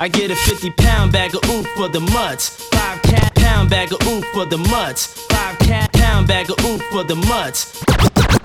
[0.03, 2.67] I get a 50 pound bag of oof for the mutts.
[2.67, 5.05] Five cat pound bag of oof for the mutts.
[5.27, 7.81] Five cat pound bag of oof for the mutts.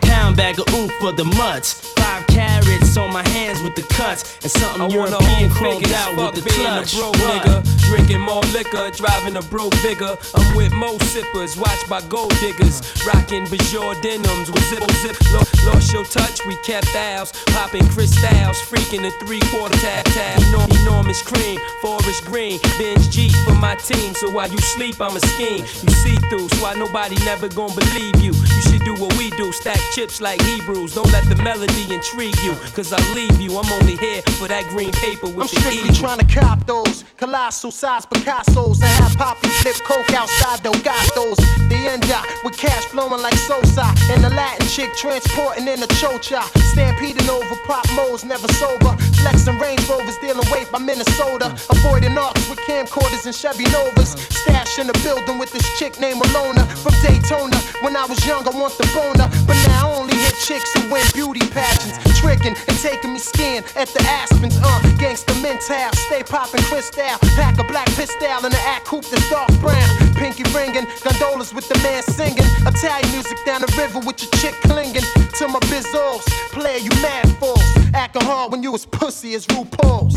[0.01, 1.88] Pound bag of oof for the mutts.
[2.09, 4.39] Five carrots on my hands with the cuts.
[4.41, 6.95] And something I European chromed out fuck with the being clutch.
[6.95, 7.57] a broke nigga.
[7.89, 10.17] Drinking more liquor, driving a broke bigger.
[10.35, 12.81] I'm with mo sippers, watched by gold diggers.
[13.07, 15.17] Rocking Bajor denims with zip zip.
[15.33, 17.33] Lo- lost your touch, we kept ours.
[17.53, 20.07] Popping crystals, freaking the three quarter tab.
[20.41, 22.59] Enor- enormous cream, forest green.
[22.79, 25.61] Bench G for my team, so while you sleep, I'm a scheme.
[25.85, 28.33] You see through, so why nobody never gonna believe you.
[28.33, 30.95] You should do what we do, stack chips like Hebrews.
[30.95, 33.59] Don't let the melody intrigue you, cause I leave you.
[33.59, 37.03] I'm only here for that green paper with I'm the strictly trying to cop those
[37.17, 41.39] colossal size Picassos and have Poppy flip coke outside Delgados.
[41.69, 45.91] The end up with cash flowing like Sosa and the Latin chick transporting in a
[45.99, 46.43] chocha.
[46.71, 48.95] Stampeding over pop modes, never sober.
[49.19, 51.51] Flexing Range Rovers, dealing weight by Minnesota.
[51.71, 54.15] Avoiding arcs with camcorders and Chevy Novas.
[54.31, 57.59] Stash in the building with this chick named Alona from Daytona.
[57.83, 60.93] When I was young, I want the boner, but now I only hit chicks who
[60.93, 61.88] win beauty pageants.
[62.17, 64.57] Tricking and taking me skiing at the Aspens.
[64.59, 67.05] Uh, gangsta mental, stay popping crystal.
[67.37, 69.89] Pack a black pistol in the act coupe that's dark brown.
[70.15, 72.49] Pinky ringing, gondolas with the man singing.
[72.67, 75.07] Italian music down the river with your chick clinging
[75.39, 76.25] to my bizzos.
[76.53, 77.63] Player, you mad fools.
[77.95, 80.15] Acting hard when you was pussy as RuPaul's.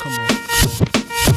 [0.00, 0.30] Come on.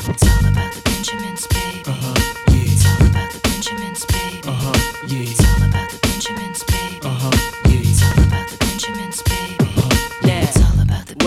[0.10, 1.84] It's all about the Benjamins, baby.
[1.86, 2.16] Uh-huh,
[2.50, 2.72] yeah.
[2.72, 4.48] It's all about the Benjamins, baby.
[4.48, 5.20] Uh-huh, yeah.
[5.20, 5.47] It's all about the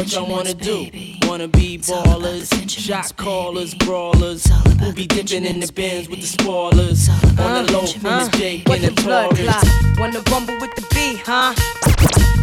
[0.00, 1.28] What y'all wanna Benjamins, do?
[1.28, 4.48] Wanna be ballers, shot callers, brawlers.
[4.80, 7.06] We'll be dipping in the bins with the spoilers?
[7.38, 9.62] On the low from the Jake and the blood clot?
[9.98, 11.52] Wanna rumble with the B, huh?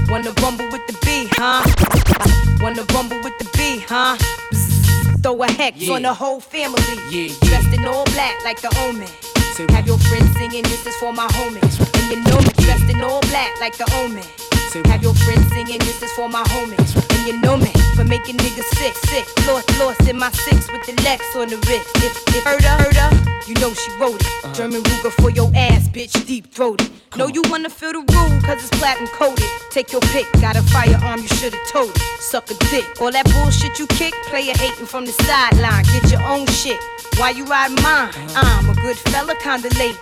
[0.07, 1.65] Wanna rumble with the B, huh?
[2.61, 4.17] Wanna rumble with the B, huh?
[5.23, 5.95] Throw a hex Yeah.
[5.95, 6.83] on the whole family.
[7.09, 9.09] Yeah, Dressed in all black like the omen.
[9.73, 11.79] Have your friends singing, this is for my homies.
[11.97, 14.23] And you know me, dressed in all black like the omen.
[14.91, 17.06] Have your friends singing, this is for my homies.
[17.17, 19.25] And you know me, for making niggas sick, sick.
[19.47, 21.89] Lost, lost in my six with the Lex on the wrist.
[21.97, 24.27] If, if heard her, heard her, you know she wrote it.
[24.43, 24.53] Uh-huh.
[24.53, 26.91] German Ruger for your ass, bitch, deep throated.
[27.15, 29.49] Know you wanna feel the rule, cause it's platinum coated.
[29.71, 32.01] Take your pick, got a firearm, you should've told it.
[32.19, 32.85] Suck a dick.
[33.01, 35.83] All that bullshit you kick, player hating from the sideline.
[35.85, 36.79] Get your own shit.
[37.17, 38.11] Why you ride mine?
[38.35, 39.97] I'm a good fella, kinda late.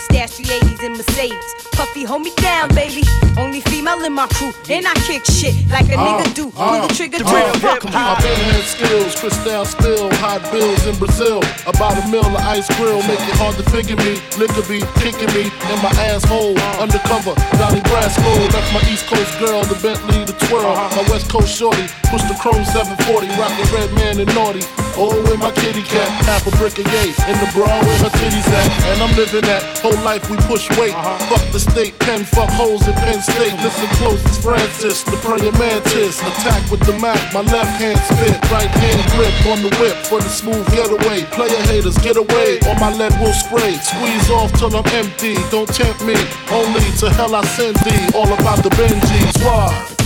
[0.00, 1.54] Stash 380s in Mercedes.
[1.72, 2.74] Puffy, hold me down, uh.
[2.74, 3.04] baby.
[3.36, 4.52] Only female in my crew.
[4.68, 6.04] And I kick shit like a uh.
[6.04, 6.48] nigga do.
[6.56, 6.80] Uh.
[6.80, 7.92] Pull the trigger, trigger, fuck 'em.
[7.92, 11.40] My bandhead skills, crystal spill, hot bills in Brazil.
[11.66, 14.20] About a mill of ice grill, make it hard to figure me.
[14.40, 16.56] Liquor be kicking me in my asshole.
[16.80, 18.32] Undercover, Donnie Brasco.
[18.52, 20.74] That's my East Coast girl, the Bentley, the twirl.
[20.96, 24.64] My West Coast shorty, push the chrome 740, rockin' red man and naughty.
[24.96, 27.10] Oh, with my kitty cat, half a brick of yay.
[27.30, 28.68] In the bra where her titties at.
[28.90, 30.94] And I'm living that whole life we push weight.
[30.94, 31.18] Uh-huh.
[31.30, 33.54] Fuck the state, pen, fuck holes in Penn State.
[33.62, 36.20] Listen close, it's Francis, the praying mantis.
[36.20, 40.20] Attack with the Mac, my left hand spit, right hand grip on the whip for
[40.20, 41.24] the smooth getaway.
[41.32, 43.78] Player haters, get away, or my lead will spray.
[43.78, 46.16] Squeeze off till I'm empty, don't tempt me.
[46.50, 49.44] Only to hell I send thee, all about the Benjis.
[49.44, 49.99] Why?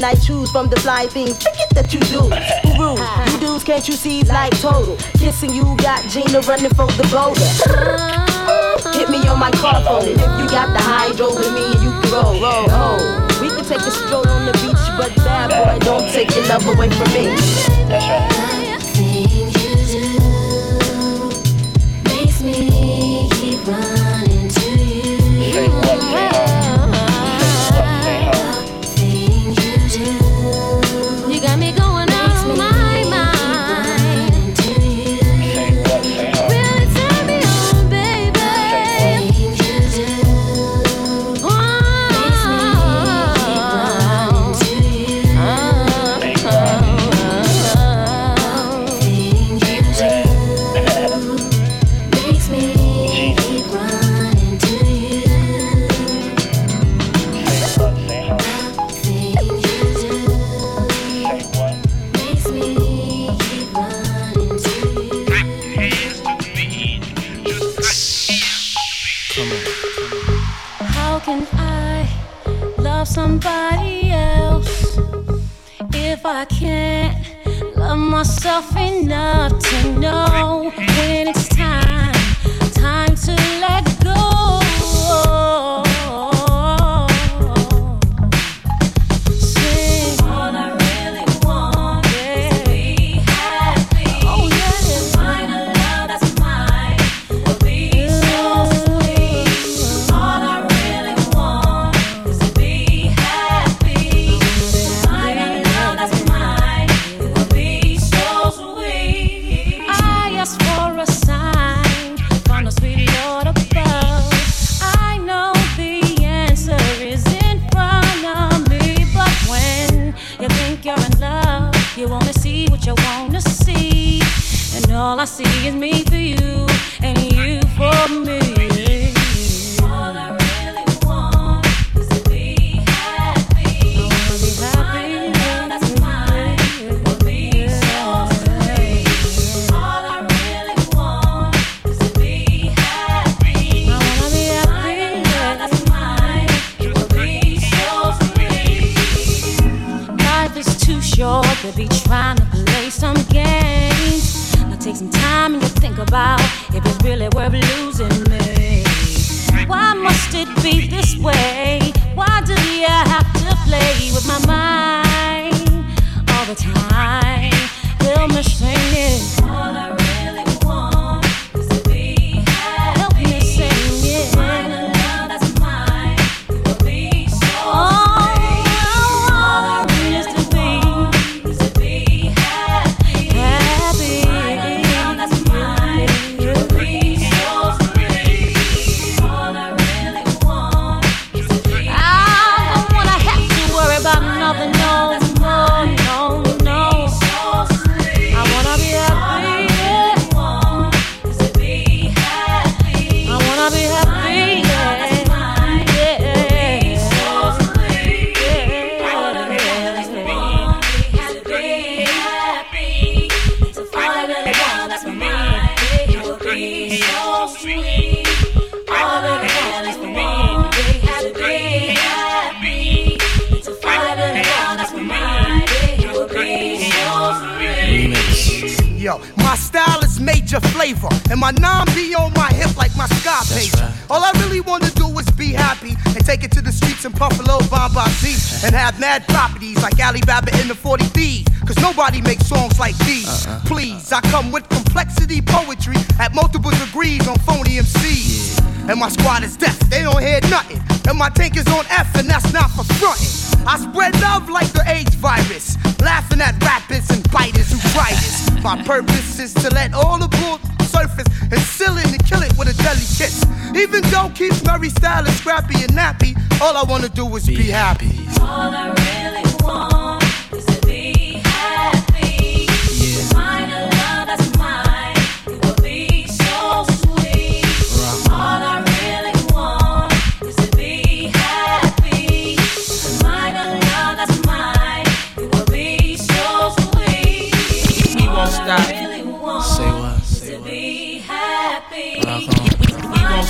[0.00, 1.36] and I choose from the fly things
[1.76, 2.20] that you do.
[2.64, 3.00] Who rules?
[3.32, 4.96] You dudes can't you see like total?
[5.18, 7.44] Kissing you got Gina running for the boulder.
[7.68, 8.92] Uh-huh.
[8.96, 11.92] Hit me on my car phone if you got the hydro with me and you
[12.00, 12.96] can roll, roll.
[13.42, 16.66] We can take a stroll on the beach, but bad boy, don't take your love
[16.66, 17.36] away from me.
[17.84, 18.49] That's right.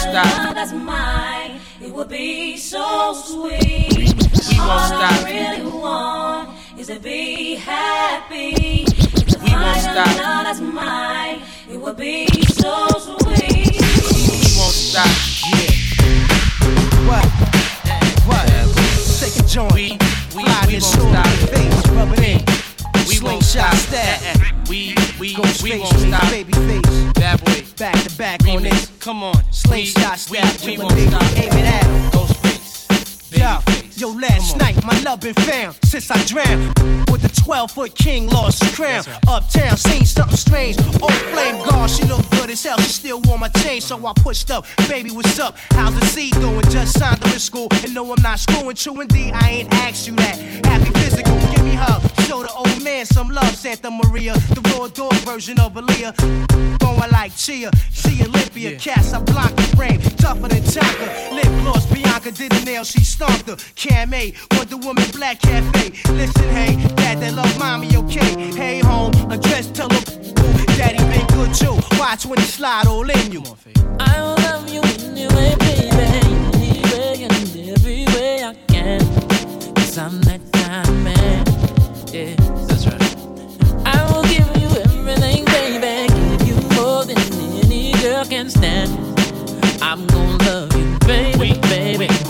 [0.01, 0.45] Stop.
[0.47, 1.61] love that's mine.
[1.83, 3.97] It will be so sweet.
[3.97, 4.61] We won't stop.
[4.61, 5.27] All stop.
[5.27, 8.85] I really want is to be happy.
[8.87, 10.07] We won't Find a stop.
[10.19, 11.43] love that's mine.
[11.71, 13.81] It will be so sweet.
[13.81, 15.09] We won't stop.
[15.53, 15.71] Yeah.
[17.09, 17.25] What?
[18.27, 18.47] What?
[19.21, 19.73] Take a joint.
[19.75, 19.99] We,
[20.37, 21.27] we, Fly we this won't soul stop.
[21.27, 22.39] in the face, rub it in.
[23.09, 23.75] We won't Slingshot stop.
[23.75, 24.37] stab.
[24.37, 24.60] Uh-uh.
[24.71, 26.31] We, we, Ghost we face, won't face, stop.
[26.31, 27.13] baby face.
[27.15, 27.65] Bad boy.
[27.77, 28.71] Back to back on Remix.
[28.71, 28.93] this.
[29.01, 29.35] Come on.
[29.53, 30.61] Slingshot stab.
[30.65, 31.23] we, we won't stop.
[31.37, 32.13] Aim it at.
[32.13, 32.41] Ghost
[33.31, 34.01] face.
[34.01, 36.67] Yo, last night my love been found since I drowned
[37.11, 39.05] with the 12 foot king lost his crown.
[39.29, 40.79] Uptown, seen something strange.
[41.03, 42.79] Old flame guard, she look good as hell.
[42.79, 44.67] She still wore my chain, so I pushed up.
[44.89, 45.57] Baby, what's up?
[45.73, 46.63] How's the seed doing?
[46.71, 48.77] Just signed up in school, and no, I'm not screwing.
[48.77, 50.37] True indeed, I ain't asked you that.
[50.65, 52.01] Happy physical, give me hug.
[52.27, 54.35] Show the old man some love, Santa Maria.
[54.35, 56.79] The raw dog version of Aaliyah.
[56.79, 61.33] Going like Chia, she Olympia, Casablanca frame, tougher than Tonka.
[61.33, 63.57] Lip gloss, Bianca did the nail, she stomped her.
[63.75, 65.91] Cam A, Wonder Woman, Black Cafe.
[66.15, 68.51] Listen, hey, dad that love mommy, okay?
[68.53, 70.05] Hey, home, address, tell her,
[70.79, 71.77] daddy been good too.
[71.99, 73.43] Watch when he slide all in you.
[73.99, 76.01] I will love you anyway, baby.
[76.25, 77.33] Anyway and
[77.69, 79.01] every way I can.
[79.75, 81.45] Cause I'm that kind of man.
[82.15, 82.35] Yeah.
[82.69, 83.05] That's right.
[83.85, 86.09] I will give you everything, baby.
[86.45, 87.19] Give you more than
[87.65, 88.91] any girl can stand.
[89.83, 91.59] I'm gonna love you, baby,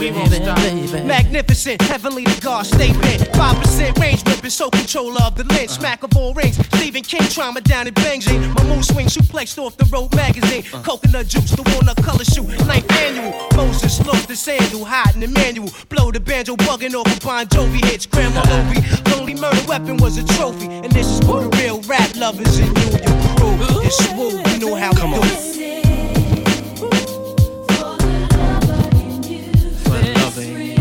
[0.00, 1.06] baby, baby, baby.
[1.06, 3.22] Magnificent, heavenly to God, stay bent.
[3.32, 5.72] 5% range whipping, so control of the lens.
[5.72, 5.80] Uh-huh.
[5.80, 8.54] Smack of all rings, Stephen King trauma down in Beijing.
[8.54, 10.64] My mood swing suplexed off the road magazine.
[10.72, 10.82] Uh-huh.
[10.82, 13.32] Coconut juice, the walnut color shoe, ninth annual.
[13.56, 15.70] Moses lost the sandal, hiding the manual.
[15.88, 18.06] Blow the banjo, bugging off a Bon Jovi hits.
[18.06, 18.70] Grandma uh-huh.
[18.70, 20.66] Obi, lonely murder weapon was a trophy.
[20.66, 22.98] And this is for the real rap lovers in you, your
[23.36, 23.80] crew.
[23.84, 25.59] It's smooth, you know how we do
[30.40, 30.79] it.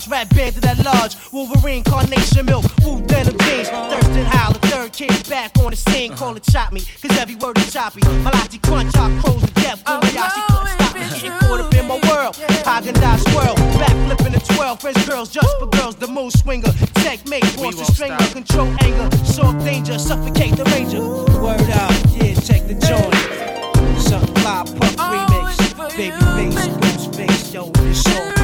[0.00, 4.52] Sabotage, Massage, Rap Band to that large, Wolverine, Carnation Milk, Wu Denim Jeans, Thurston Howell,
[4.54, 7.72] the third kid back on the scene, call it Chop Me, cause every word is
[7.72, 8.00] choppy.
[8.22, 12.00] Malachi Crunch, I crows to death, Kobayashi couldn't stop me, getting caught up in my
[12.08, 12.34] world.
[12.36, 17.26] Häagen-Dazs swirl, back flipping the 12, French girls, just for girls, the moon swinger, tech
[17.26, 21.00] mate, force the stringer, control anger, soft danger, suffocate the ranger.
[21.40, 23.14] Word out, yeah, check the joint.
[24.00, 25.96] Something live puff remix.
[25.96, 28.39] Baby face, ghost face, yo, this song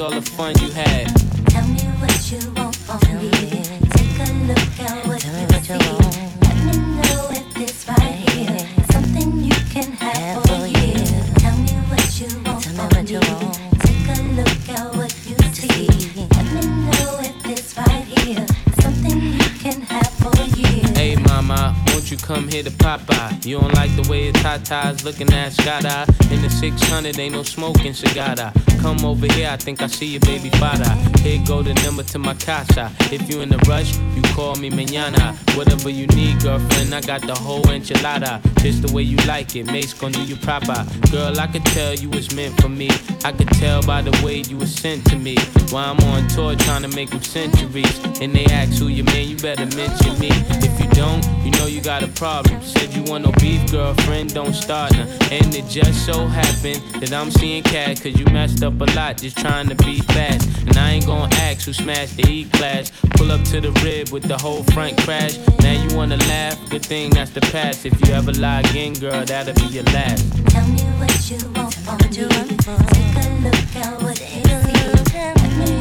[0.00, 1.06] all the fun you had.
[1.50, 3.30] Tell me what you want from me.
[3.30, 5.76] Take a look at what you see.
[6.40, 10.94] Let me know if this right here is something you can have for you.
[11.36, 13.12] Tell me what you want from me.
[13.84, 15.86] Take a look at what you see.
[16.32, 20.88] Let me know if this right here is something you can have for you.
[20.94, 23.44] Hey mama, won't you come here to Popeye?
[23.44, 26.08] You don't like the way your tatas looking at Scotta.
[26.32, 28.52] In the 600, ain't no smoking cigar.
[28.80, 30.90] Come over here, I think I see your baby father.
[31.20, 32.90] Here go the number to my casa.
[33.12, 35.34] If you in a rush, you call me mañana.
[35.54, 38.40] Whatever you need, girlfriend, I got the whole enchilada.
[38.62, 40.86] Just the way you like it, Mase gon' do you proper.
[41.10, 42.88] Girl, I could tell you was meant for me.
[43.24, 45.36] I could tell by the way you were sent to me.
[45.70, 47.98] While I'm on tour trying to make them centuries.
[48.20, 50.30] And they ask who you man, you better mention me.
[50.62, 52.62] If you don't, you know you got a problem.
[52.62, 55.06] Said you want no beef, girlfriend, don't start now.
[55.30, 59.18] And it just so happened that I'm seeing cat, cause you messed up a lot
[59.18, 60.48] just trying to be fast.
[60.66, 62.90] And I ain't gonna ask who smashed the E class.
[63.16, 65.36] Pull up to the rib with the whole front crash.
[65.60, 66.58] Now you wanna laugh?
[66.70, 67.84] Good thing that's the past.
[67.84, 70.39] If you ever lie again, girl, that'll be your last.
[70.50, 72.10] Tell me what you want from me.
[72.10, 75.79] Take a look at what you see.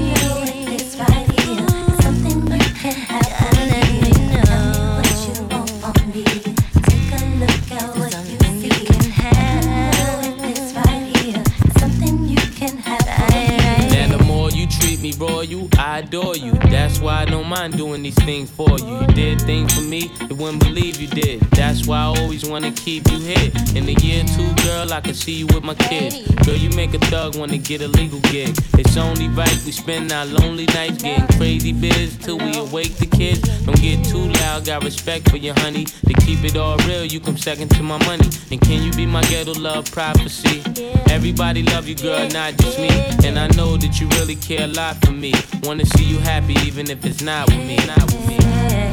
[15.99, 16.53] Adore you.
[16.71, 19.01] That's why I don't mind doing these things for you.
[19.01, 21.41] You did things for me, you wouldn't believe you did.
[21.51, 23.51] That's why I always wanna keep you here.
[23.75, 26.21] In the year two, girl, I can see you with my kids.
[26.45, 28.57] Girl, you make a thug wanna get a legal gig.
[28.77, 33.05] It's only right we spend our lonely nights getting crazy biz till we awake the
[33.05, 33.41] kids.
[33.65, 35.83] Don't get too loud, got respect for your honey.
[35.83, 38.29] To keep it all real, you come second to my money.
[38.51, 40.63] And can you be my ghetto love prophecy?
[41.09, 42.89] Everybody love you, girl, not just me.
[43.27, 45.33] And I know that you really care a lot for me.
[45.63, 47.77] Wanna see you happy, even if it's not with me.
[47.87, 48.88] Not with me.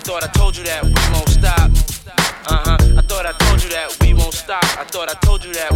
[0.00, 1.70] Thought I told you that we won't stop.
[2.46, 2.98] Uh huh.
[2.98, 4.64] I thought I told you that we won't stop.
[4.78, 5.69] I thought I told you that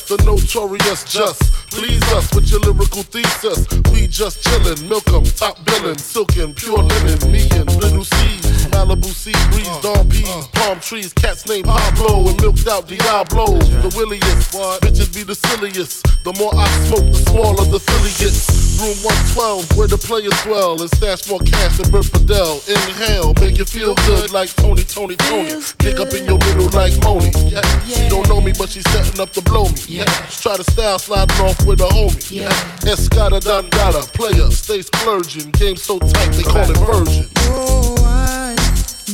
[0.00, 1.52] The notorious just.
[1.70, 3.68] Please us with your lyrical thesis.
[3.92, 7.20] We just chillin', milk 'em, top billin', silkin', pure linen.
[7.30, 12.40] Me and little Cease, Malibu sea breeze, dawn peas, palm trees, cats named Pablo and
[12.40, 13.58] milked out Diablo.
[13.84, 16.02] The williest, bitches be the silliest.
[16.24, 18.48] The more I smoke, the smaller the filly gets.
[18.80, 22.60] Room 112, where the players dwell, and stash more cash than Bert Fidel.
[22.66, 25.60] Inhale, make you feel good like Tony, Tony, Tony.
[25.78, 27.30] Pick up in your middle like Moni.
[27.46, 27.60] Yeah.
[27.86, 29.81] She don't know me, but she's setting up to blow me.
[29.88, 30.04] Yeah.
[30.30, 32.30] Try to style sliding off with a homie.
[32.30, 32.48] Yeah.
[32.80, 35.50] Escada Dangada, player, stay splurging.
[35.52, 37.28] Game so tight, they call it virgin.
[37.48, 38.54] Oh, I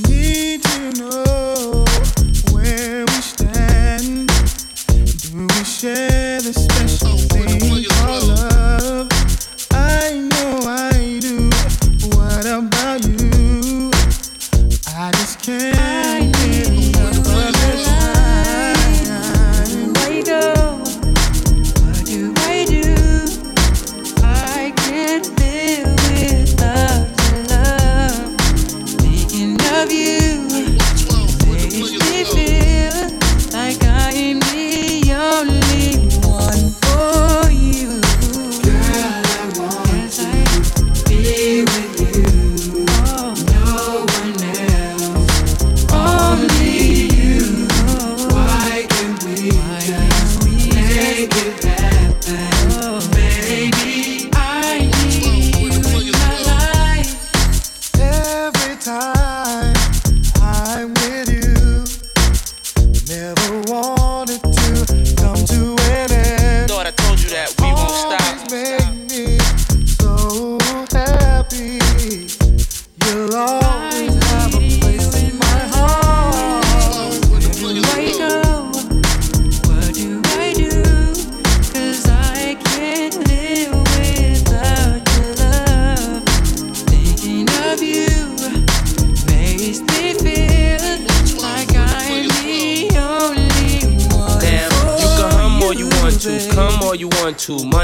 [0.09, 1.38] need to know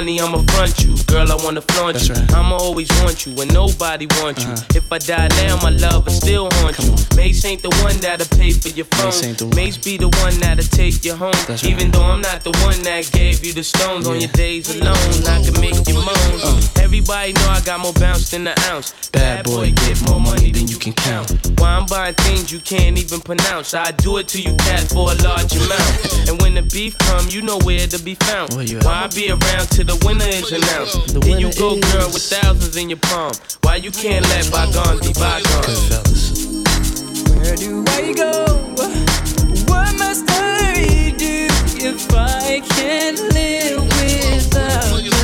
[0.04, 1.03] Money, I'ma front you.
[1.14, 2.14] Girl, I wanna flaunt you.
[2.34, 4.50] I'ma always want you when nobody wants you.
[4.50, 4.74] Uh-huh.
[4.74, 6.90] If I die now, my love will still haunt you.
[7.14, 9.14] Mase ain't the one that'll pay for your phone.
[9.54, 11.38] Mase be the one that'll take you home.
[11.62, 14.98] Even though I'm not the one that gave you the stones on your days alone,
[15.30, 16.34] I can make you moan.
[16.42, 16.60] Uh.
[16.82, 18.92] Everybody know I got more bounce than an ounce.
[19.10, 21.30] Bad boy, get more money than you can count.
[21.60, 23.72] Why I'm buying things you can't even pronounce.
[23.72, 26.28] I do it to you cat for a large amount.
[26.28, 28.52] and when the beef come, you know where to be found.
[28.54, 31.03] Why I be around till the winner is announced?
[31.08, 33.32] Then you go, girl, with thousands in your palm.
[33.62, 36.48] Why you can't let bygones be bygones?
[37.30, 38.46] Where do I go?
[39.66, 41.46] What must I do
[41.84, 45.23] if I can't live without love?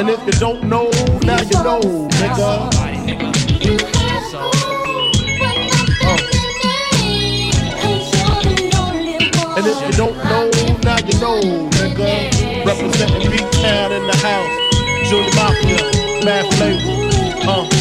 [0.00, 0.88] And if you don't know,
[1.24, 2.72] now you know, nigga.
[6.02, 6.16] Uh.
[9.58, 10.48] And if you don't know,
[10.82, 12.64] now you know, nigga.
[12.64, 15.10] Representing B-Town in the house.
[15.10, 16.96] Junior Mafia, Mad Flavor.
[17.46, 17.68] Uh.
[17.68, 17.79] Uh.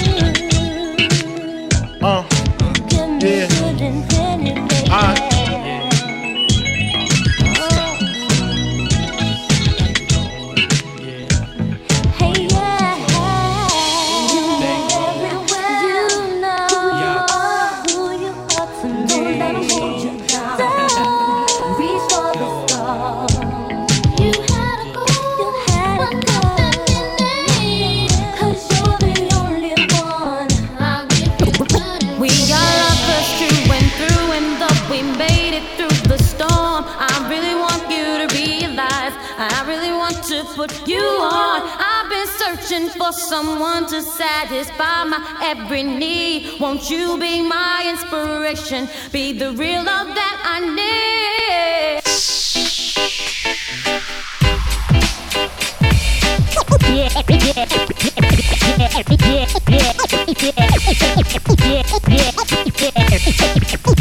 [43.11, 46.59] For someone to satisfy my every need.
[46.59, 48.87] Won't you be my inspiration?
[49.11, 50.89] Be the real love that I need.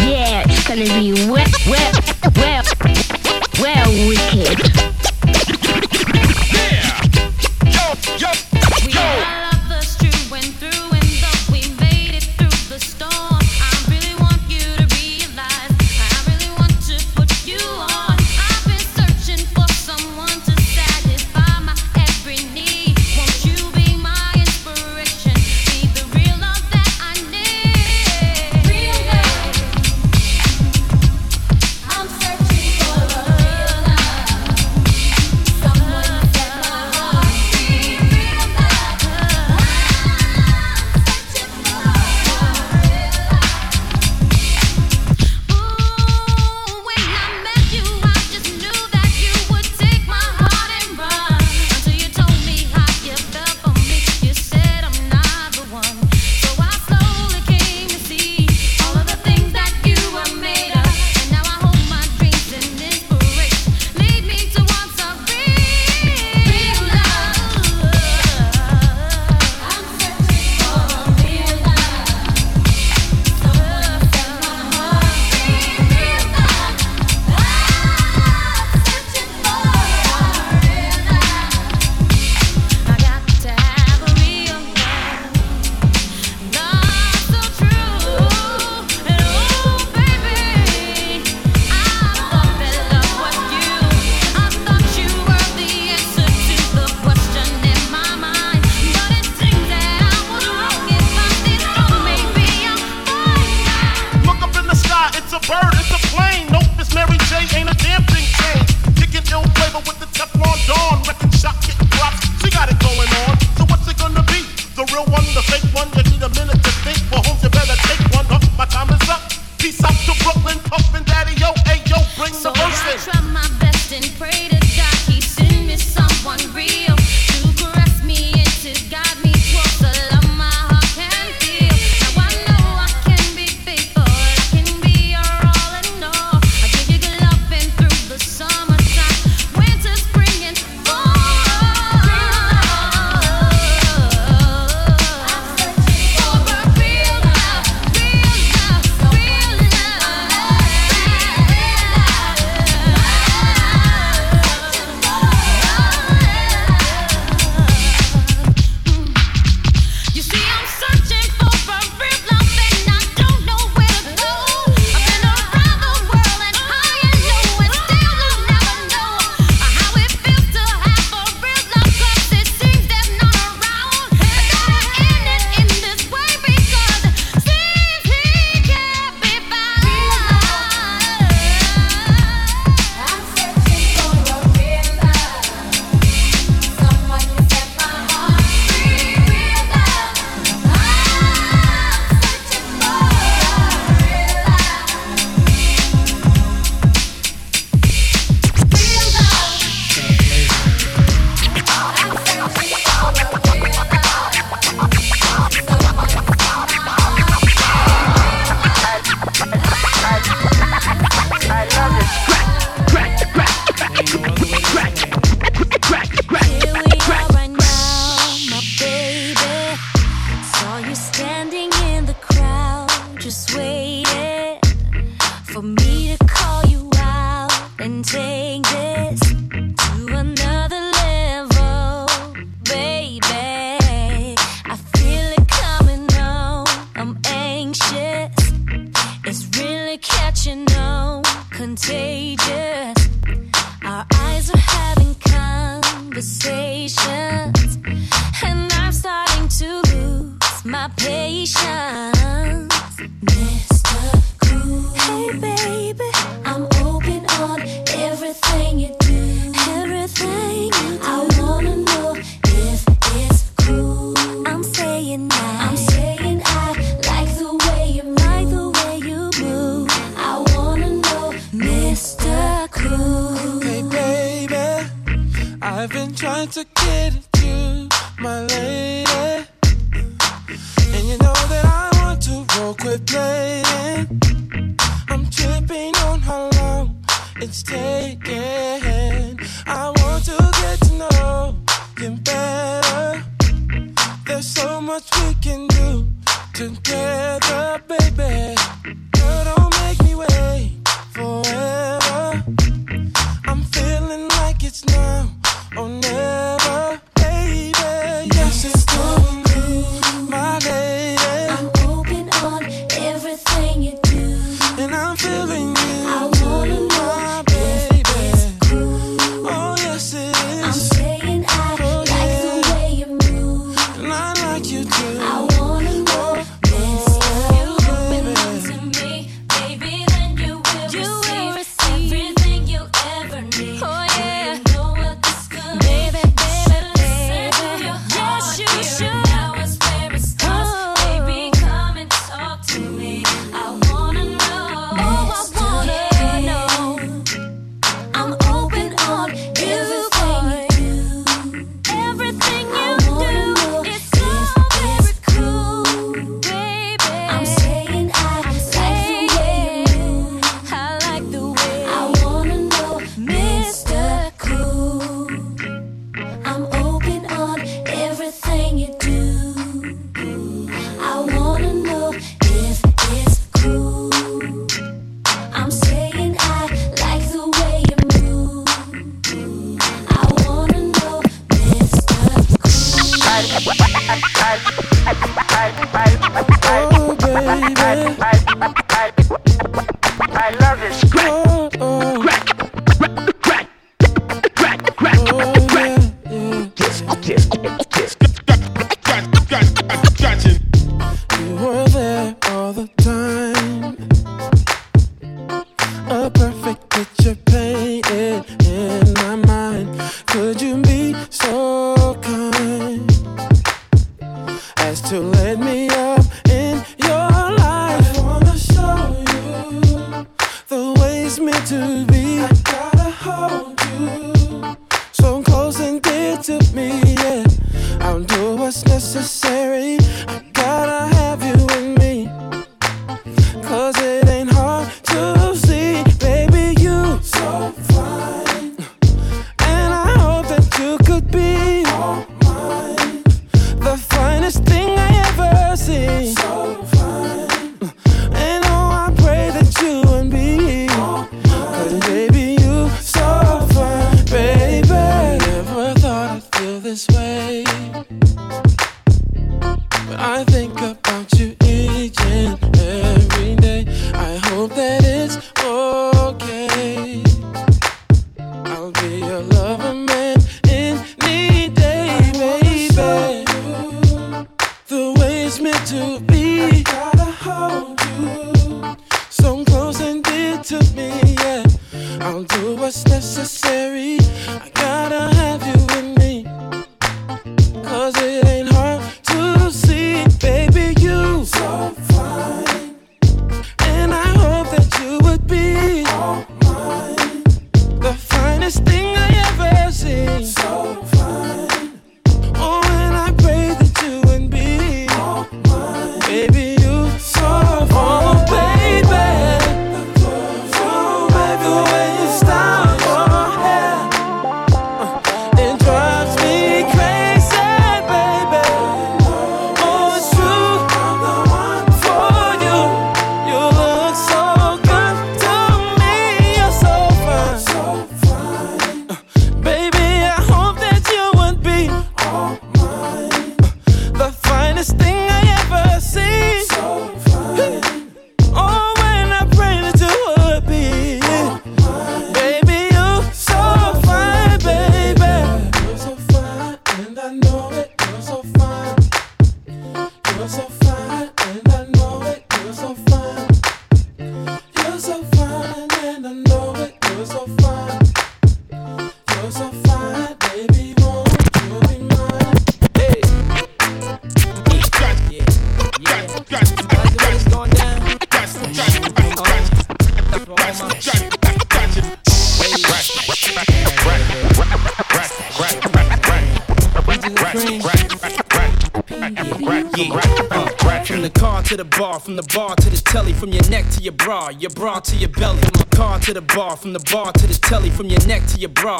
[0.08, 2.57] Yeah, it's gonna be well, well, well, well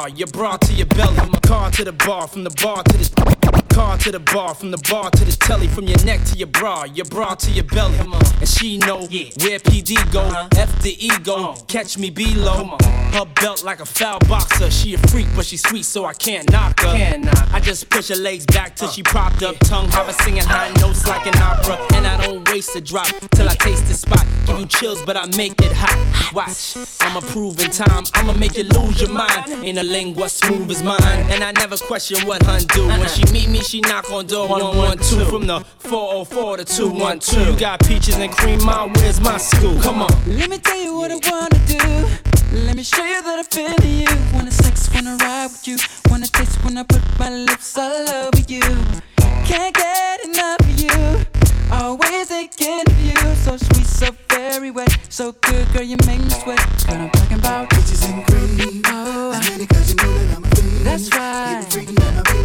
[0.07, 1.17] to your bra, to your belly.
[1.17, 3.18] The car to the bar, from the bar to car
[4.09, 6.85] to the bar, from the bar to the telly, from your neck to your bra,
[6.85, 7.99] your bra to your belly.
[8.39, 10.23] And she know where PD go,
[10.57, 12.79] F the ego, catch me below.
[13.13, 14.71] Her belt like a foul boxer.
[14.71, 16.89] She a freak, but she sweet, so I can't knock her.
[17.53, 20.73] I just push her legs back till she propped up, tongue have her singing high
[20.81, 21.79] notes like an opera.
[21.95, 24.25] And I don't waste a drop till I taste the spot.
[24.47, 26.35] Give you chills, but I make it hot.
[26.35, 29.65] Watch, I'ma prove in time, I'ma make you lose your mind.
[29.65, 32.87] Ain't a lingua smooth as mine, and I never question what hun do.
[32.87, 37.49] When she meet me, she knock on door 112 from the 404 to 212.
[37.49, 39.81] You got peaches and cream, my where's my school?
[39.81, 40.11] Come on.
[40.27, 41.83] Let me tell you what I wanna do.
[42.65, 44.07] Let me show you that I feel you.
[44.33, 45.77] Wanna sex, wanna ride with you.
[46.11, 48.63] Wanna taste when I put my lips all over you.
[49.45, 51.27] Can't get enough of you.
[51.73, 53.19] Always thinking of you.
[53.45, 54.97] So sweet, so very wet.
[55.09, 56.61] So good, girl, you make me sweat.
[56.87, 57.71] What I'm talking about.
[57.71, 58.83] Bitches and cream.
[58.87, 59.33] Oh,
[59.69, 60.87] cause you know that I'm a fiend.
[60.87, 62.38] That's right.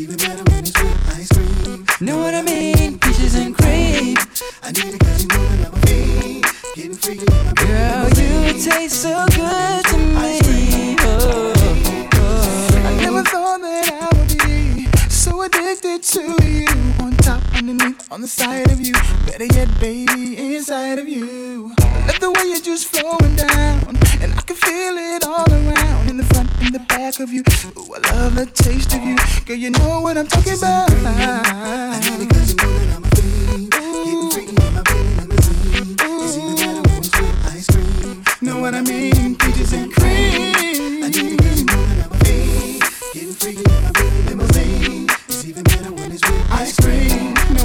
[0.00, 1.84] Even better when it's with ice cream.
[2.00, 2.98] Know what I mean?
[2.98, 4.16] Peaches and cream.
[4.62, 6.44] I need it cause you I'm a fiend.
[6.74, 10.96] Getting freaky in my Girl, you taste so good to me.
[11.00, 12.82] Oh, oh, oh.
[12.86, 14.49] I never thought that I would be
[15.20, 16.66] so addicted to you.
[17.04, 18.94] On top, underneath, on the side of you.
[19.26, 21.74] Better yet, baby, inside of you.
[21.78, 23.98] I love the way you're just flowing down.
[24.22, 26.08] And I can feel it all around.
[26.08, 27.42] In the front, in the back of you.
[27.76, 29.16] Ooh, I love the taste of you.
[29.44, 30.90] Girl, you know what I'm talking about.
[30.90, 33.70] I need it you know that I'm a fiend.
[33.72, 35.76] Getting freaky in my belly limousine.
[36.24, 38.24] It's even better when it's with ice cream.
[38.40, 39.36] Know what I mean?
[39.36, 41.04] Peaches and cream.
[41.04, 42.82] I need it cause you know that I'm a fiend.
[43.12, 43.99] Getting freaky in my belly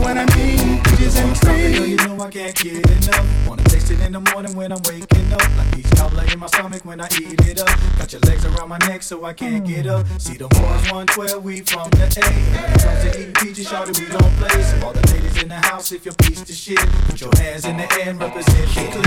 [0.05, 0.83] what I mean?
[0.83, 2.17] Peaches and Girl, you cream.
[2.17, 3.47] know I can't get enough.
[3.47, 5.41] Wanna taste it in the morning when I'm waking up.
[5.57, 7.69] Like peach cobbler in my stomach when I eat it up.
[7.97, 10.05] Got your legs around my neck so I can't get up.
[10.19, 12.25] See the boys 112, we from the A.
[12.53, 14.61] When it comes to eating peaches, shawty, we don't play.
[14.61, 17.65] So all the ladies in the house, if you're piece of shit, put your hands
[17.65, 19.01] in the air and represent the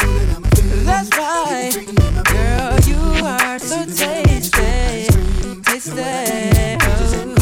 [0.00, 0.26] clear.
[0.88, 1.72] That's right.
[2.24, 5.08] Girl, you are so tasty.
[5.62, 6.78] Tasty.
[6.80, 7.41] Oh,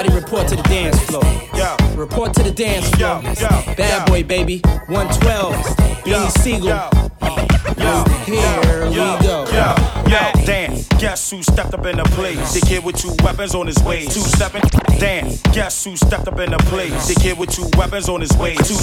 [0.00, 1.22] Everybody report to the dance floor.
[1.54, 1.76] Yeah.
[1.94, 3.20] Report to the dance floor.
[3.22, 4.62] Yeah, yeah, Bad boy, baby.
[4.86, 5.54] 112.
[6.06, 6.88] Beanie Sigel.
[8.24, 8.38] Here
[8.80, 9.44] we go.
[9.52, 12.52] Yo, damn, guess who stepped up in the place?
[12.52, 14.04] The kid with two weapons on his way.
[14.04, 14.62] Two stepping,
[14.98, 17.08] damn, guess who stepped up in the place?
[17.08, 18.54] The kid with two weapons on his way.
[18.56, 18.76] Two,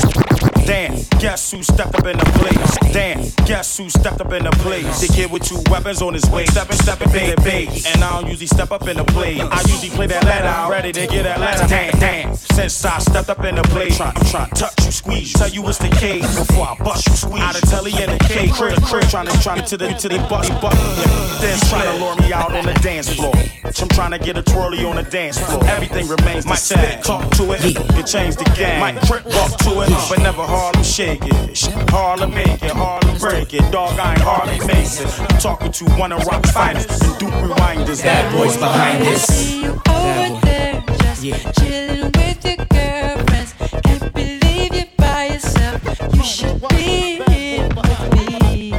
[0.66, 2.92] damn, guess who stepped up in the place?
[2.92, 5.08] Damn, guess who stepped up in the place?
[5.08, 6.46] The kid with two weapons on his way.
[6.48, 7.86] Stepping, stepping, big bass.
[7.86, 9.40] And I don't usually step up in the place.
[9.40, 10.48] I usually play that letter.
[10.48, 11.68] I'm ready to get that letter.
[11.68, 12.36] Damn, damn.
[12.36, 15.34] Since I stepped up in the place, I'm trying to touch you, squeeze.
[15.34, 17.44] you, Tell you it's the case before I bust you, squeeze.
[17.44, 20.18] Out of telly and the cake, crib, crib, trying to, trying to the, to the
[20.30, 20.50] bust.
[20.50, 21.38] Yeah.
[21.42, 23.34] Then trying to me out on the dance floor.
[23.66, 25.64] I'm trying to get a twirly on the dance floor.
[25.66, 27.02] Everything remains the same.
[27.02, 28.80] Talk to it, you change the game.
[28.80, 31.60] Might trip walk to it, but never Harlem shake it.
[31.90, 33.72] Harlem make it, Harlem break it.
[33.72, 35.08] Dog, I ain't hardly makes it.
[35.20, 38.02] I'm talking to one of rock's finest and Duke rewinders.
[38.04, 39.30] Bad boys behind this.
[39.64, 41.22] Over there, just
[41.60, 43.54] chilling with your girlfriends.
[43.84, 45.82] Can't believe you're by yourself.
[46.14, 48.72] You should be here with me,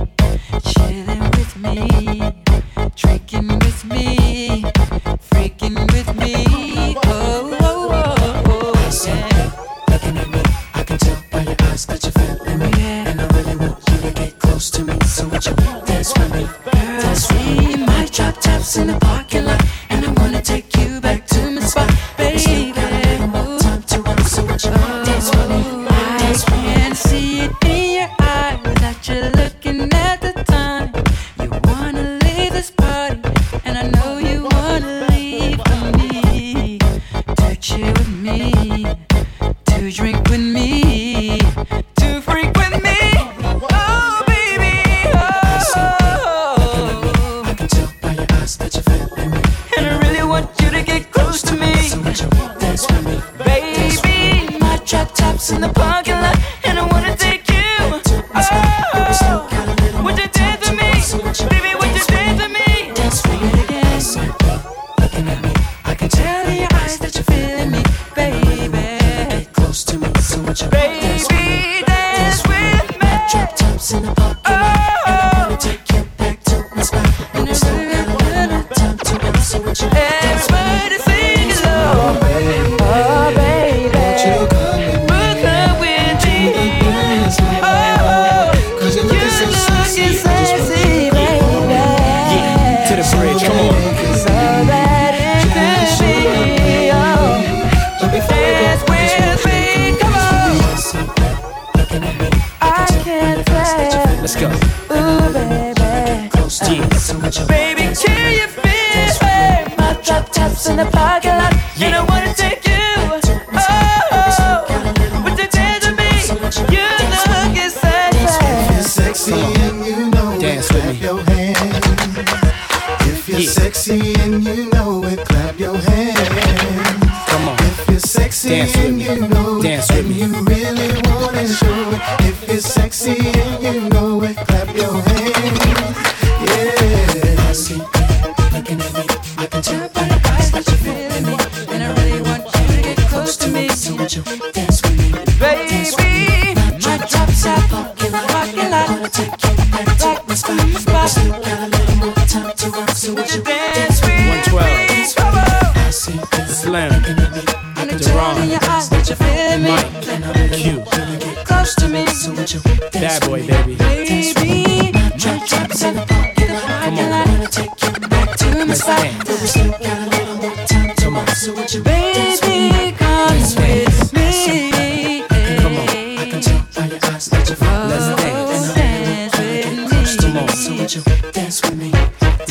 [0.64, 2.07] chilling with me,
[18.78, 19.77] in the parking lot,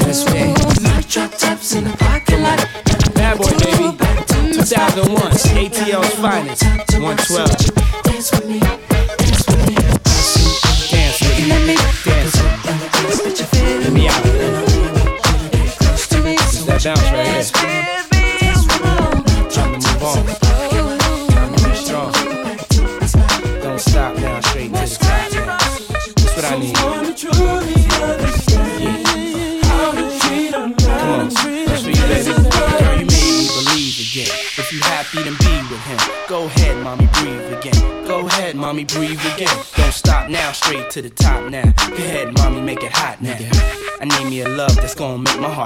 [0.08, 0.82] Dance.
[0.82, 2.60] My drop tops in the parking lot.
[3.14, 4.54] Bad boy, baby.
[4.54, 5.32] 2001.
[5.58, 6.64] ATL's finest.
[6.98, 8.07] 112.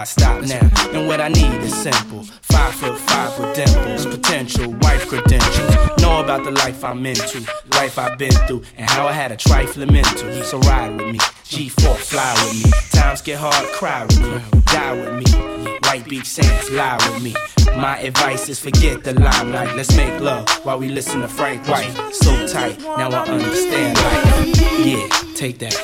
[0.04, 0.70] Stop now.
[0.94, 2.24] And what I need is simple.
[2.42, 6.02] Five foot five with dimples, potential wife credentials.
[6.02, 7.40] Know about the life I'm into,
[7.72, 10.32] life I've been through, and how I had a trifling mental.
[10.44, 12.72] So ride with me, G4, fly with me.
[12.92, 15.78] Times get hard, cry with me, die with me.
[15.84, 17.36] White Beach Saints, lie with me.
[17.78, 19.76] My advice is forget the limelight.
[19.76, 21.92] Let's make love while we listen to Frank White.
[22.14, 24.86] So tight, now I understand life.
[24.86, 25.76] Yeah, take that.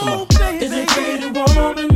[0.00, 1.95] Come on.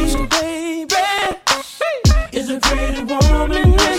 [2.71, 3.90] pretty woman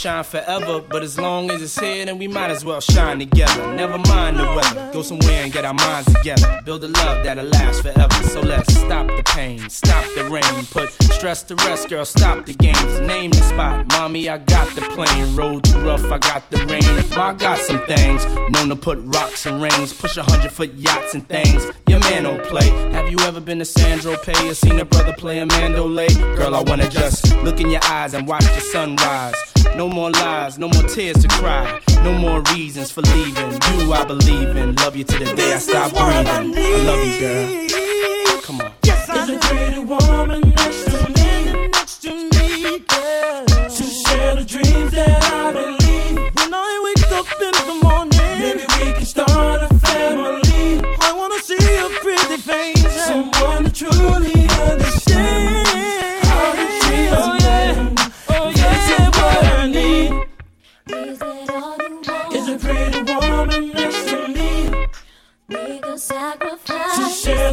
[0.00, 3.74] shine forever, but as long as it's here, then we might as well shine together.
[3.74, 6.58] Never mind the weather, go somewhere and get our minds together.
[6.64, 8.14] Build a love that'll last forever.
[8.28, 12.06] So let's stop the pain, stop the rain, put stress to rest, girl.
[12.06, 13.88] Stop the games, name the spot.
[13.88, 15.36] Mommy, I got the plane.
[15.36, 16.80] Road too rough, I got the rain.
[17.18, 21.12] I got some things, known to put rocks and rings, push a hundred foot yachts
[21.12, 21.66] and things.
[21.88, 22.68] Your man don't play.
[22.92, 26.08] Have you ever been to Saint-Tropez or seen a brother play a mandolay?
[26.36, 29.34] Girl, I wanna just look in your eyes and watch the sunrise.
[29.76, 33.52] No more lies, no more tears to cry, no more reasons for leaving.
[33.52, 34.74] You, I believe in.
[34.76, 36.54] Love you to the day I stop breathing.
[36.56, 38.42] I, I love you, girl.
[38.42, 38.72] Come on.
[38.84, 43.46] Yes, I There's a pretty woman next to me, next to me, girl.
[43.46, 46.16] To share the dreams that I believe.
[46.34, 50.80] When I wake up in the morning, maybe we can start a family.
[51.00, 54.39] I wanna see a pretty face, someone to truly.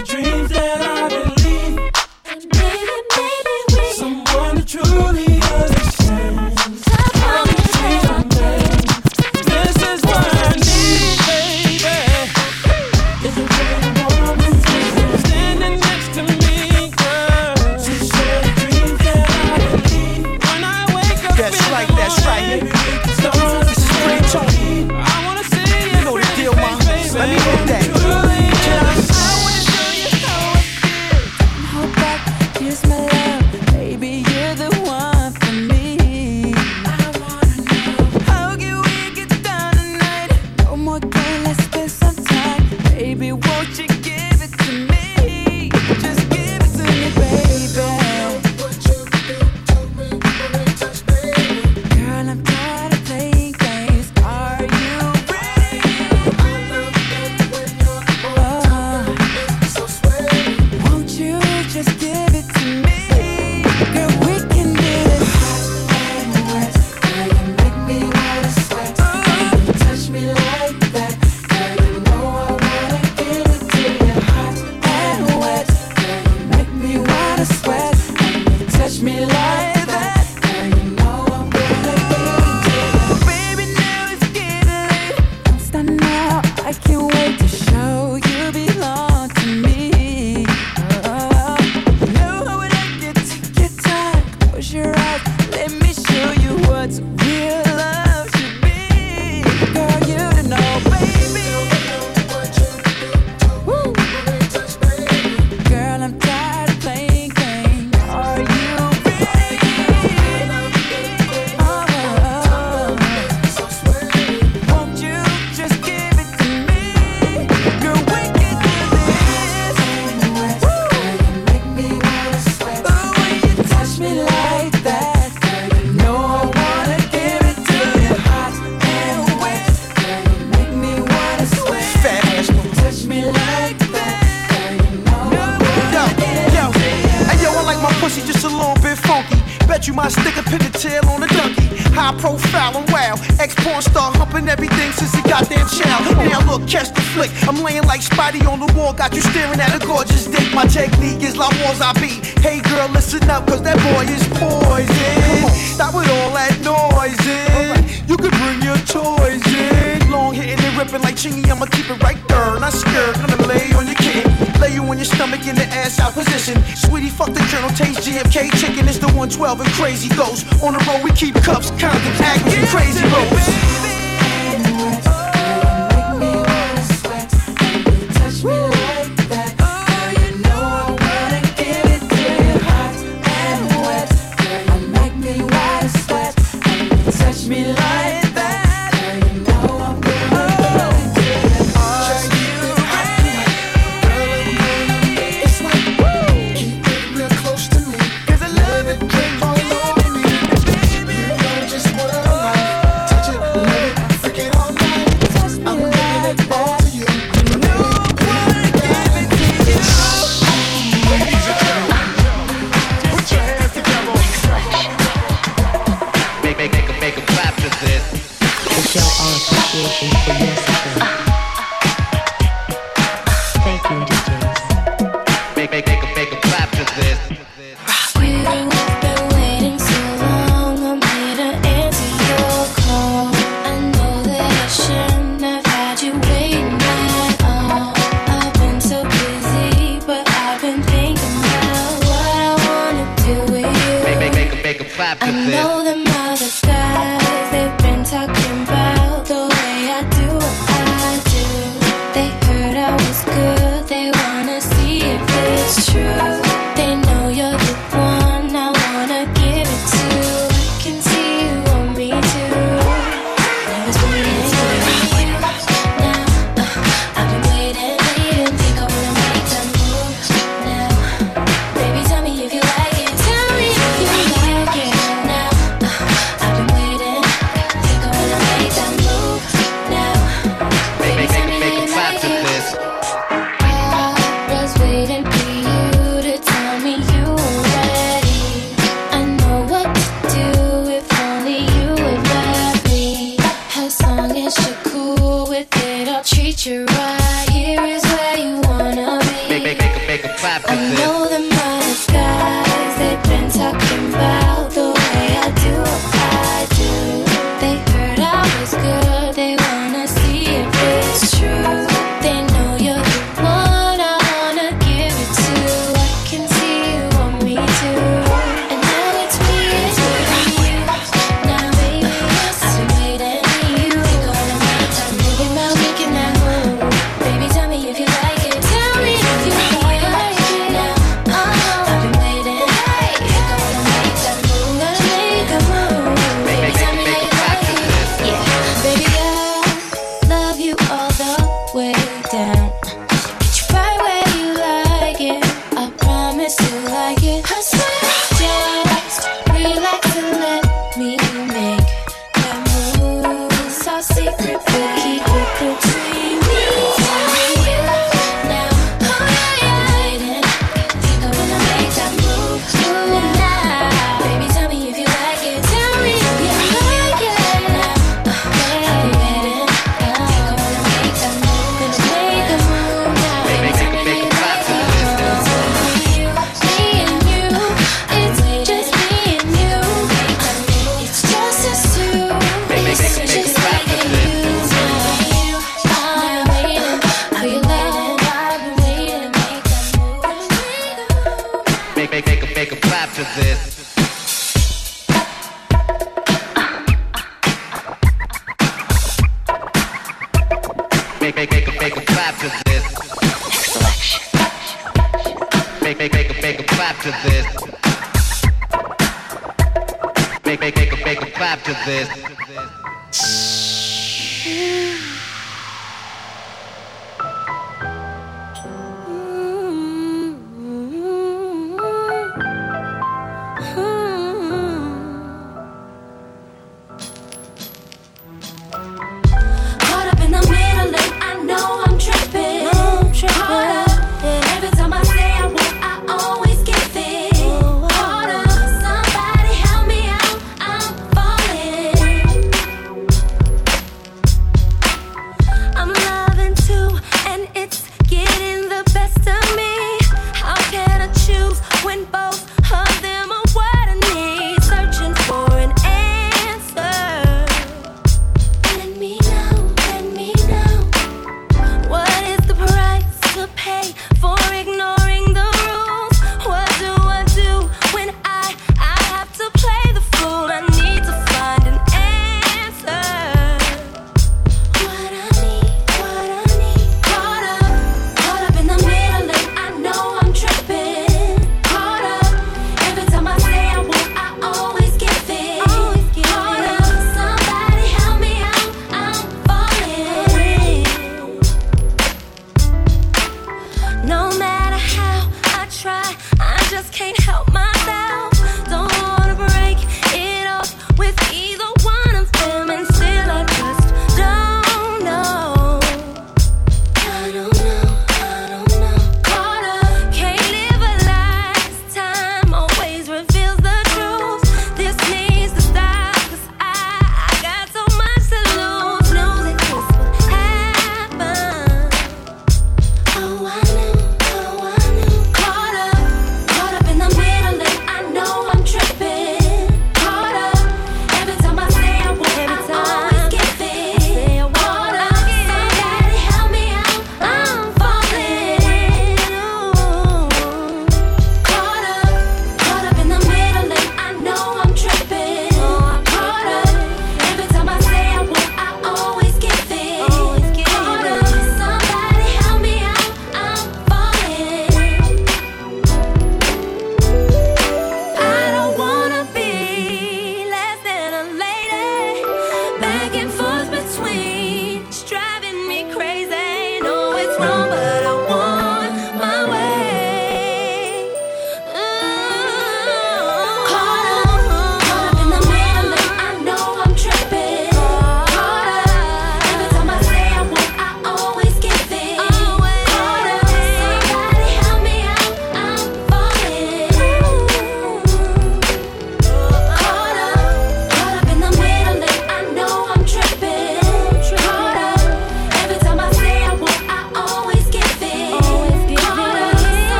[0.00, 0.89] the dreams that I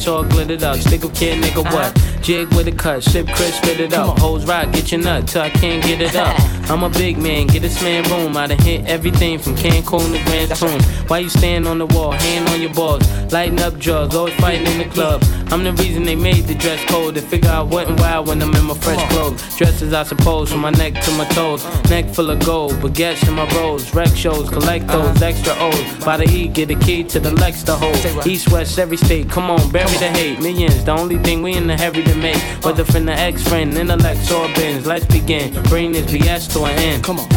[0.00, 0.76] piece all glittered up.
[0.76, 2.22] Stick up kid, nigga, what?
[2.22, 4.18] Jig with a cut, sip crisp, spit it up.
[4.18, 6.38] Hoes rock, get your nut till I can't get it up.
[6.70, 8.36] I'm a big man, get this man room.
[8.36, 10.82] I done hit everything from Cancun to Grand Tune.
[11.08, 13.02] Why you stand on the wall, hand on your balls,
[13.32, 15.22] lighting up drugs, always fighting in the club.
[15.52, 17.16] I'm the reason they made the dress code.
[17.16, 19.56] To figure out what and why when I'm in my fresh clothes.
[19.56, 21.64] Dresses, I suppose, from my neck to my toes.
[21.90, 23.92] Neck full of gold, baguettes in my rolls.
[23.94, 25.12] Rec shows, collect uh-huh.
[25.12, 26.04] those extra O's.
[26.04, 27.96] By the E, get the key to the Lex to hold.
[28.26, 30.40] East, west, every state, come on, bury the hate.
[30.40, 32.40] Millions, the only thing we in the heavy to make.
[32.64, 34.86] Whether from the ex friend, intellect, or bins.
[34.86, 35.60] Let's begin.
[35.64, 37.02] Bring this BS to an end.
[37.04, 37.29] Come on.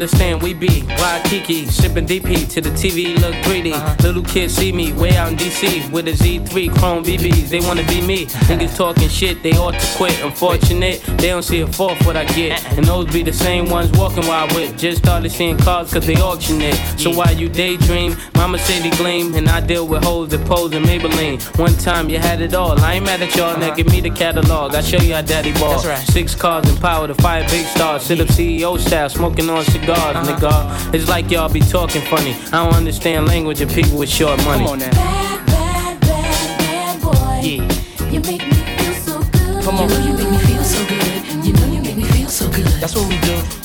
[0.00, 3.74] Understand, we be Waikiki, sipping DP to the TV look greedy.
[3.74, 3.94] Uh-huh.
[4.02, 7.50] Little kids see me way out in DC with a Z3 Chrome BBs.
[7.50, 8.24] They wanna be me.
[8.48, 10.18] Niggas talking shit, they ought to quit.
[10.24, 12.64] Unfortunate, they don't see a fourth what I get.
[12.64, 12.74] Uh-uh.
[12.76, 14.74] And those be the same ones walking while I whip.
[14.78, 16.76] Just started seeing cars cause they auction it.
[16.98, 19.34] So while you daydream, mama say they gleam.
[19.34, 21.38] And I deal with hoes that pose in Maybelline.
[21.58, 22.78] One time you had it all.
[22.80, 23.76] I ain't mad at y'all, now uh-huh.
[23.76, 24.74] give me the catalog.
[24.74, 25.72] I show you how daddy ball.
[25.72, 26.06] That's right.
[26.16, 28.02] Six cars and power to fire big stars.
[28.02, 30.28] Sit up CEO style, smoking on cigars, uh-huh.
[30.28, 30.94] nigga.
[30.94, 32.34] It's like y'all be talking funny.
[32.52, 34.64] I don't understand language of people with short money.
[34.64, 34.90] Come on now.
[34.90, 38.10] Bad, bad, bad, bad boy.
[38.10, 39.64] You make me feel so good.
[39.64, 39.88] Come You on.
[39.90, 41.44] know you make me feel so good.
[41.44, 42.66] You know you make me feel so good.
[42.80, 43.59] That's what we do.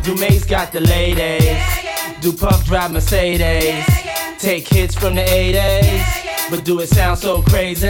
[0.00, 0.14] Yeah.
[0.14, 2.20] Do Mase got the ladies?
[2.20, 3.84] Do Puff drive Mercedes?
[4.38, 6.29] Take hits from the 80s?
[6.50, 7.86] But do it sound so crazy?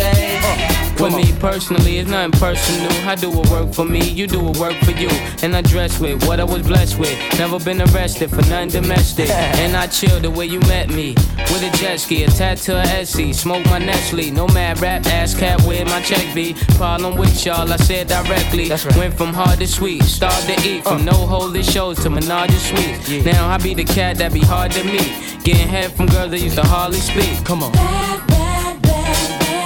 [1.00, 2.92] With me personally, it's nothing personal.
[3.08, 5.08] I do what work for me, you do what work for you.
[5.42, 7.16] And I dress with what I was blessed with.
[7.38, 9.30] Never been arrested for nothing domestic.
[9.60, 11.14] And I chill the way you met me.
[11.50, 13.34] With a jet ski, a tattoo of Etsy.
[13.34, 14.30] Smoke my Nestle.
[14.30, 16.54] No mad rap, ass cat with my check be.
[16.76, 18.68] Problem with y'all, I said directly.
[18.68, 20.84] that's Went from hard to sweet, starved to eat.
[20.84, 21.12] From uh.
[21.12, 23.24] no holy shows to menage a suite.
[23.24, 25.42] Now I be the cat that be hard to meet.
[25.44, 27.42] Getting head from girls that used to hardly speak.
[27.44, 28.09] Come on.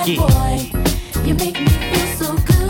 [0.05, 0.21] Good.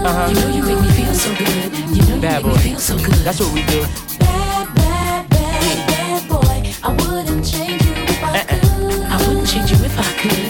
[0.07, 0.29] Uh-huh.
[0.29, 1.73] You know you make me feel so good.
[1.97, 2.59] You know you Bad make boy.
[2.59, 3.15] me feel so good.
[3.25, 3.83] That's what we do.
[4.19, 6.73] Bad, bad, bad, bad boy.
[6.83, 9.03] I wouldn't change you if I could.
[9.03, 10.44] I wouldn't change you if I could.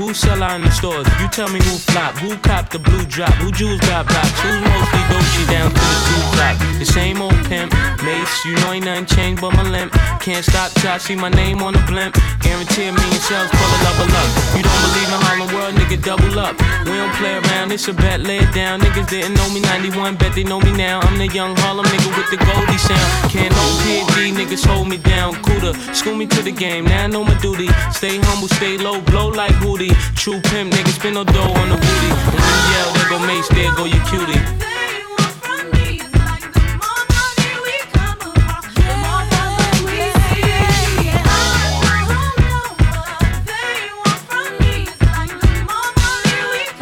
[0.00, 1.06] Who sell out in the stores.
[1.20, 4.56] You tell me who flop, who cop the blue drop, who jewels got blocks, who's
[4.64, 6.56] mostly Dolce down to the two drop.
[6.80, 7.68] The same old pimp,
[8.00, 9.92] Mase, you know ain't nothing changed but my limp.
[10.24, 12.16] Can't stop till I see my name on the blimp.
[12.40, 14.28] Guarantee a million sales, pull a level up.
[14.56, 16.56] You don't believe in Harlem World, nigga, double up.
[16.88, 18.80] We don't play around, it's a bet, lay it down.
[18.80, 21.00] Niggas didn't know me 91, bet they know me now.
[21.00, 23.30] I'm the young Harlem nigga with the Goldie sound.
[23.30, 25.36] Can't no PD, niggas hold me down.
[25.44, 27.68] Cooler, school me to the game, now I know my duty.
[27.92, 29.89] Stay humble, stay low, blow like Hootie.
[30.16, 32.10] True pimp, niggas spin no dough on the booty.
[32.28, 34.40] When you yell, there go Mase, there go your cutie.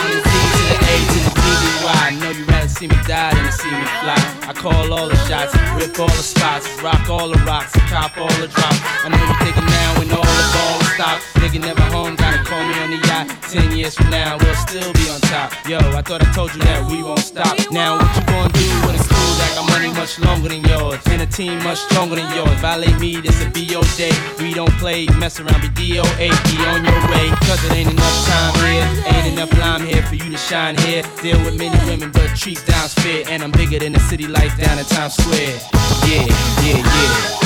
[0.00, 1.92] I'm the D to the A to the D to the Y.
[1.92, 4.20] I know you rather see me die than see me fly.
[4.48, 8.32] I call all the shots, rip all the spots, rock all the rocks, cop all
[8.40, 8.80] the drops.
[9.04, 11.20] I know you thinking now when all the ball stop.
[11.42, 13.26] Nigga never home, gotta call me on the yacht.
[13.50, 15.52] Ten years from now, we'll still be on top.
[15.68, 17.58] Yo, I thought I told you that we won't stop.
[17.70, 21.02] Now what you gonna do when it's cool that got money much longer than yours?
[21.06, 22.54] And a team much stronger than yours.
[22.60, 24.14] Violate me, this a BO day.
[24.38, 26.28] We don't play, mess around, be DOA.
[26.30, 28.86] Be on your way, cause it ain't enough time here.
[29.14, 31.02] Ain't enough lime here for you to shine here.
[31.22, 33.24] Deal with many women, but treat down's fair.
[33.28, 35.58] And I'm bigger than the city lights down in Times Square.
[36.06, 36.26] Yeah,
[36.62, 37.44] yeah, yeah.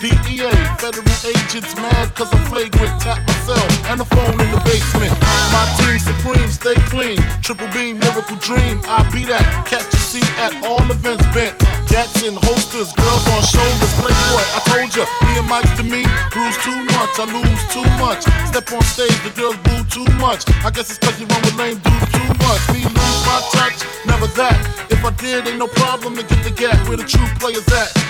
[0.00, 0.48] DEA.
[0.80, 2.88] Federal agents mad cause I'm flagrant.
[3.04, 5.12] Tap myself and the phone in the basement.
[5.52, 7.20] My team supreme, stay clean.
[7.44, 8.80] Triple beam, miracle dream.
[8.88, 9.44] I be that.
[9.68, 11.52] Catch a seat at all events bent.
[11.92, 13.92] Gats in holsters, girls on shoulders.
[14.00, 16.08] Playboy, I told ya, me and Mike's to me.
[16.32, 18.24] Bruise too much, I lose too much.
[18.48, 20.48] Step on stage, the girls boo too much.
[20.64, 22.62] I guess it's cause you run with lame dudes too much.
[22.72, 24.56] Me lose my touch, never that.
[24.88, 28.09] If I did, ain't no problem to get the gap where the true players at.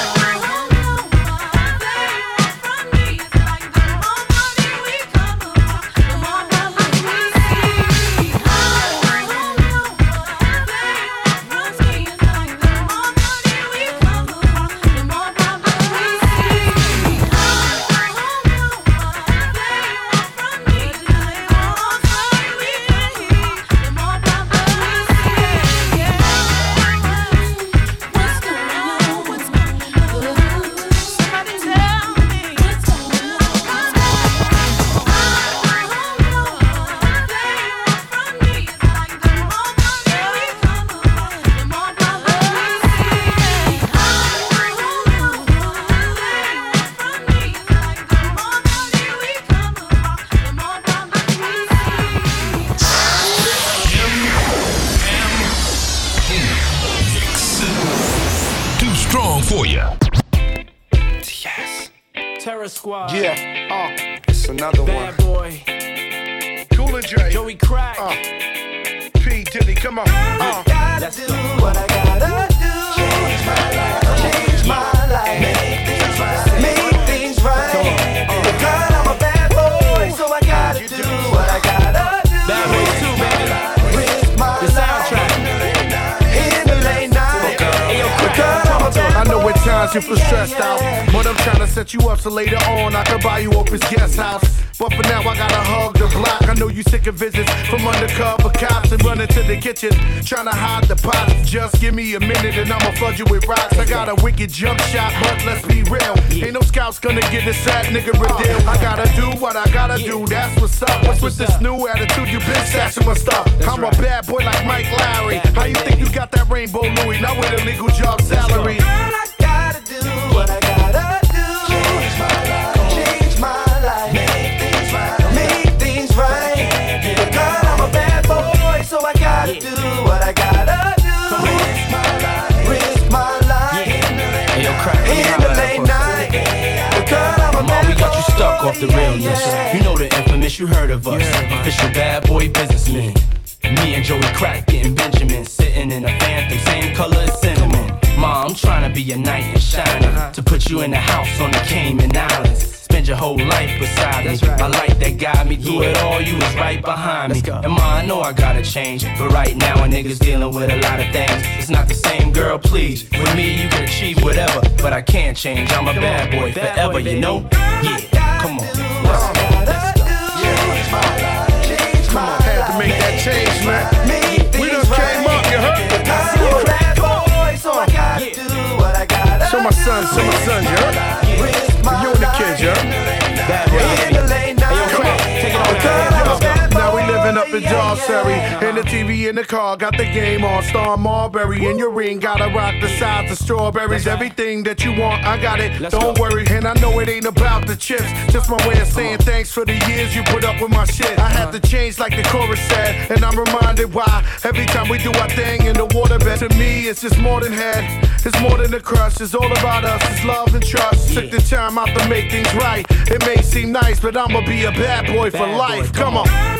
[193.31, 194.07] The strawberries.
[194.07, 195.71] Everything that you want, I got it.
[195.89, 198.09] Don't worry, and I know it ain't about the chips.
[198.31, 201.17] Just my way of saying thanks for the years you put up with my shit.
[201.17, 201.59] I had uh-huh.
[201.59, 204.25] to change like the chorus said, and I'm reminded why.
[204.43, 207.53] Every time we do our thing in the waterbed, to me it's just more than
[207.53, 207.83] head.
[208.25, 209.21] It's more than a crush.
[209.21, 210.01] It's all about us.
[210.11, 211.13] It's love and trust.
[211.13, 212.85] Took the time out to make things right.
[213.09, 215.93] It may seem nice, but I'ma be a bad boy for Bad boy, life.
[215.93, 216.27] come Come on.
[216.27, 216.50] what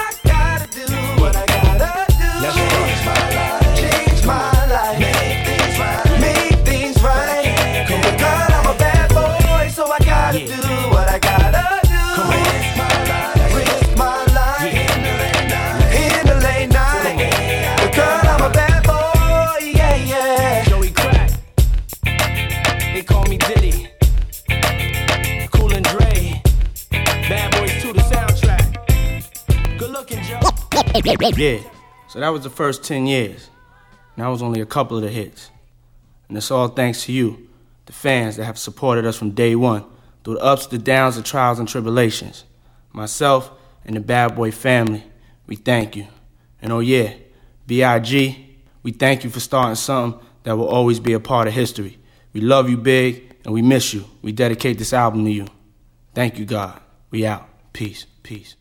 [31.22, 31.70] Yeah.
[32.08, 33.50] So that was the first 10 years.
[34.16, 35.50] And that was only a couple of the hits.
[36.28, 37.50] And it's all thanks to you,
[37.86, 39.86] the fans that have supported us from day one,
[40.24, 42.46] through the ups, the downs, the trials, and tribulations.
[42.94, 43.52] Myself
[43.86, 45.04] and the Bad Boy family,
[45.48, 46.08] we thank you.
[46.62, 47.14] And oh yeah,
[47.68, 48.48] B.I.G.,
[48.84, 51.98] we thank you for starting something that will always be a part of history.
[52.34, 54.06] We love you big, and we miss you.
[54.22, 55.48] We dedicate this album to you.
[56.14, 56.80] Thank you, God.
[57.10, 57.48] We out.
[57.74, 58.06] Peace.
[58.24, 58.56] Peace.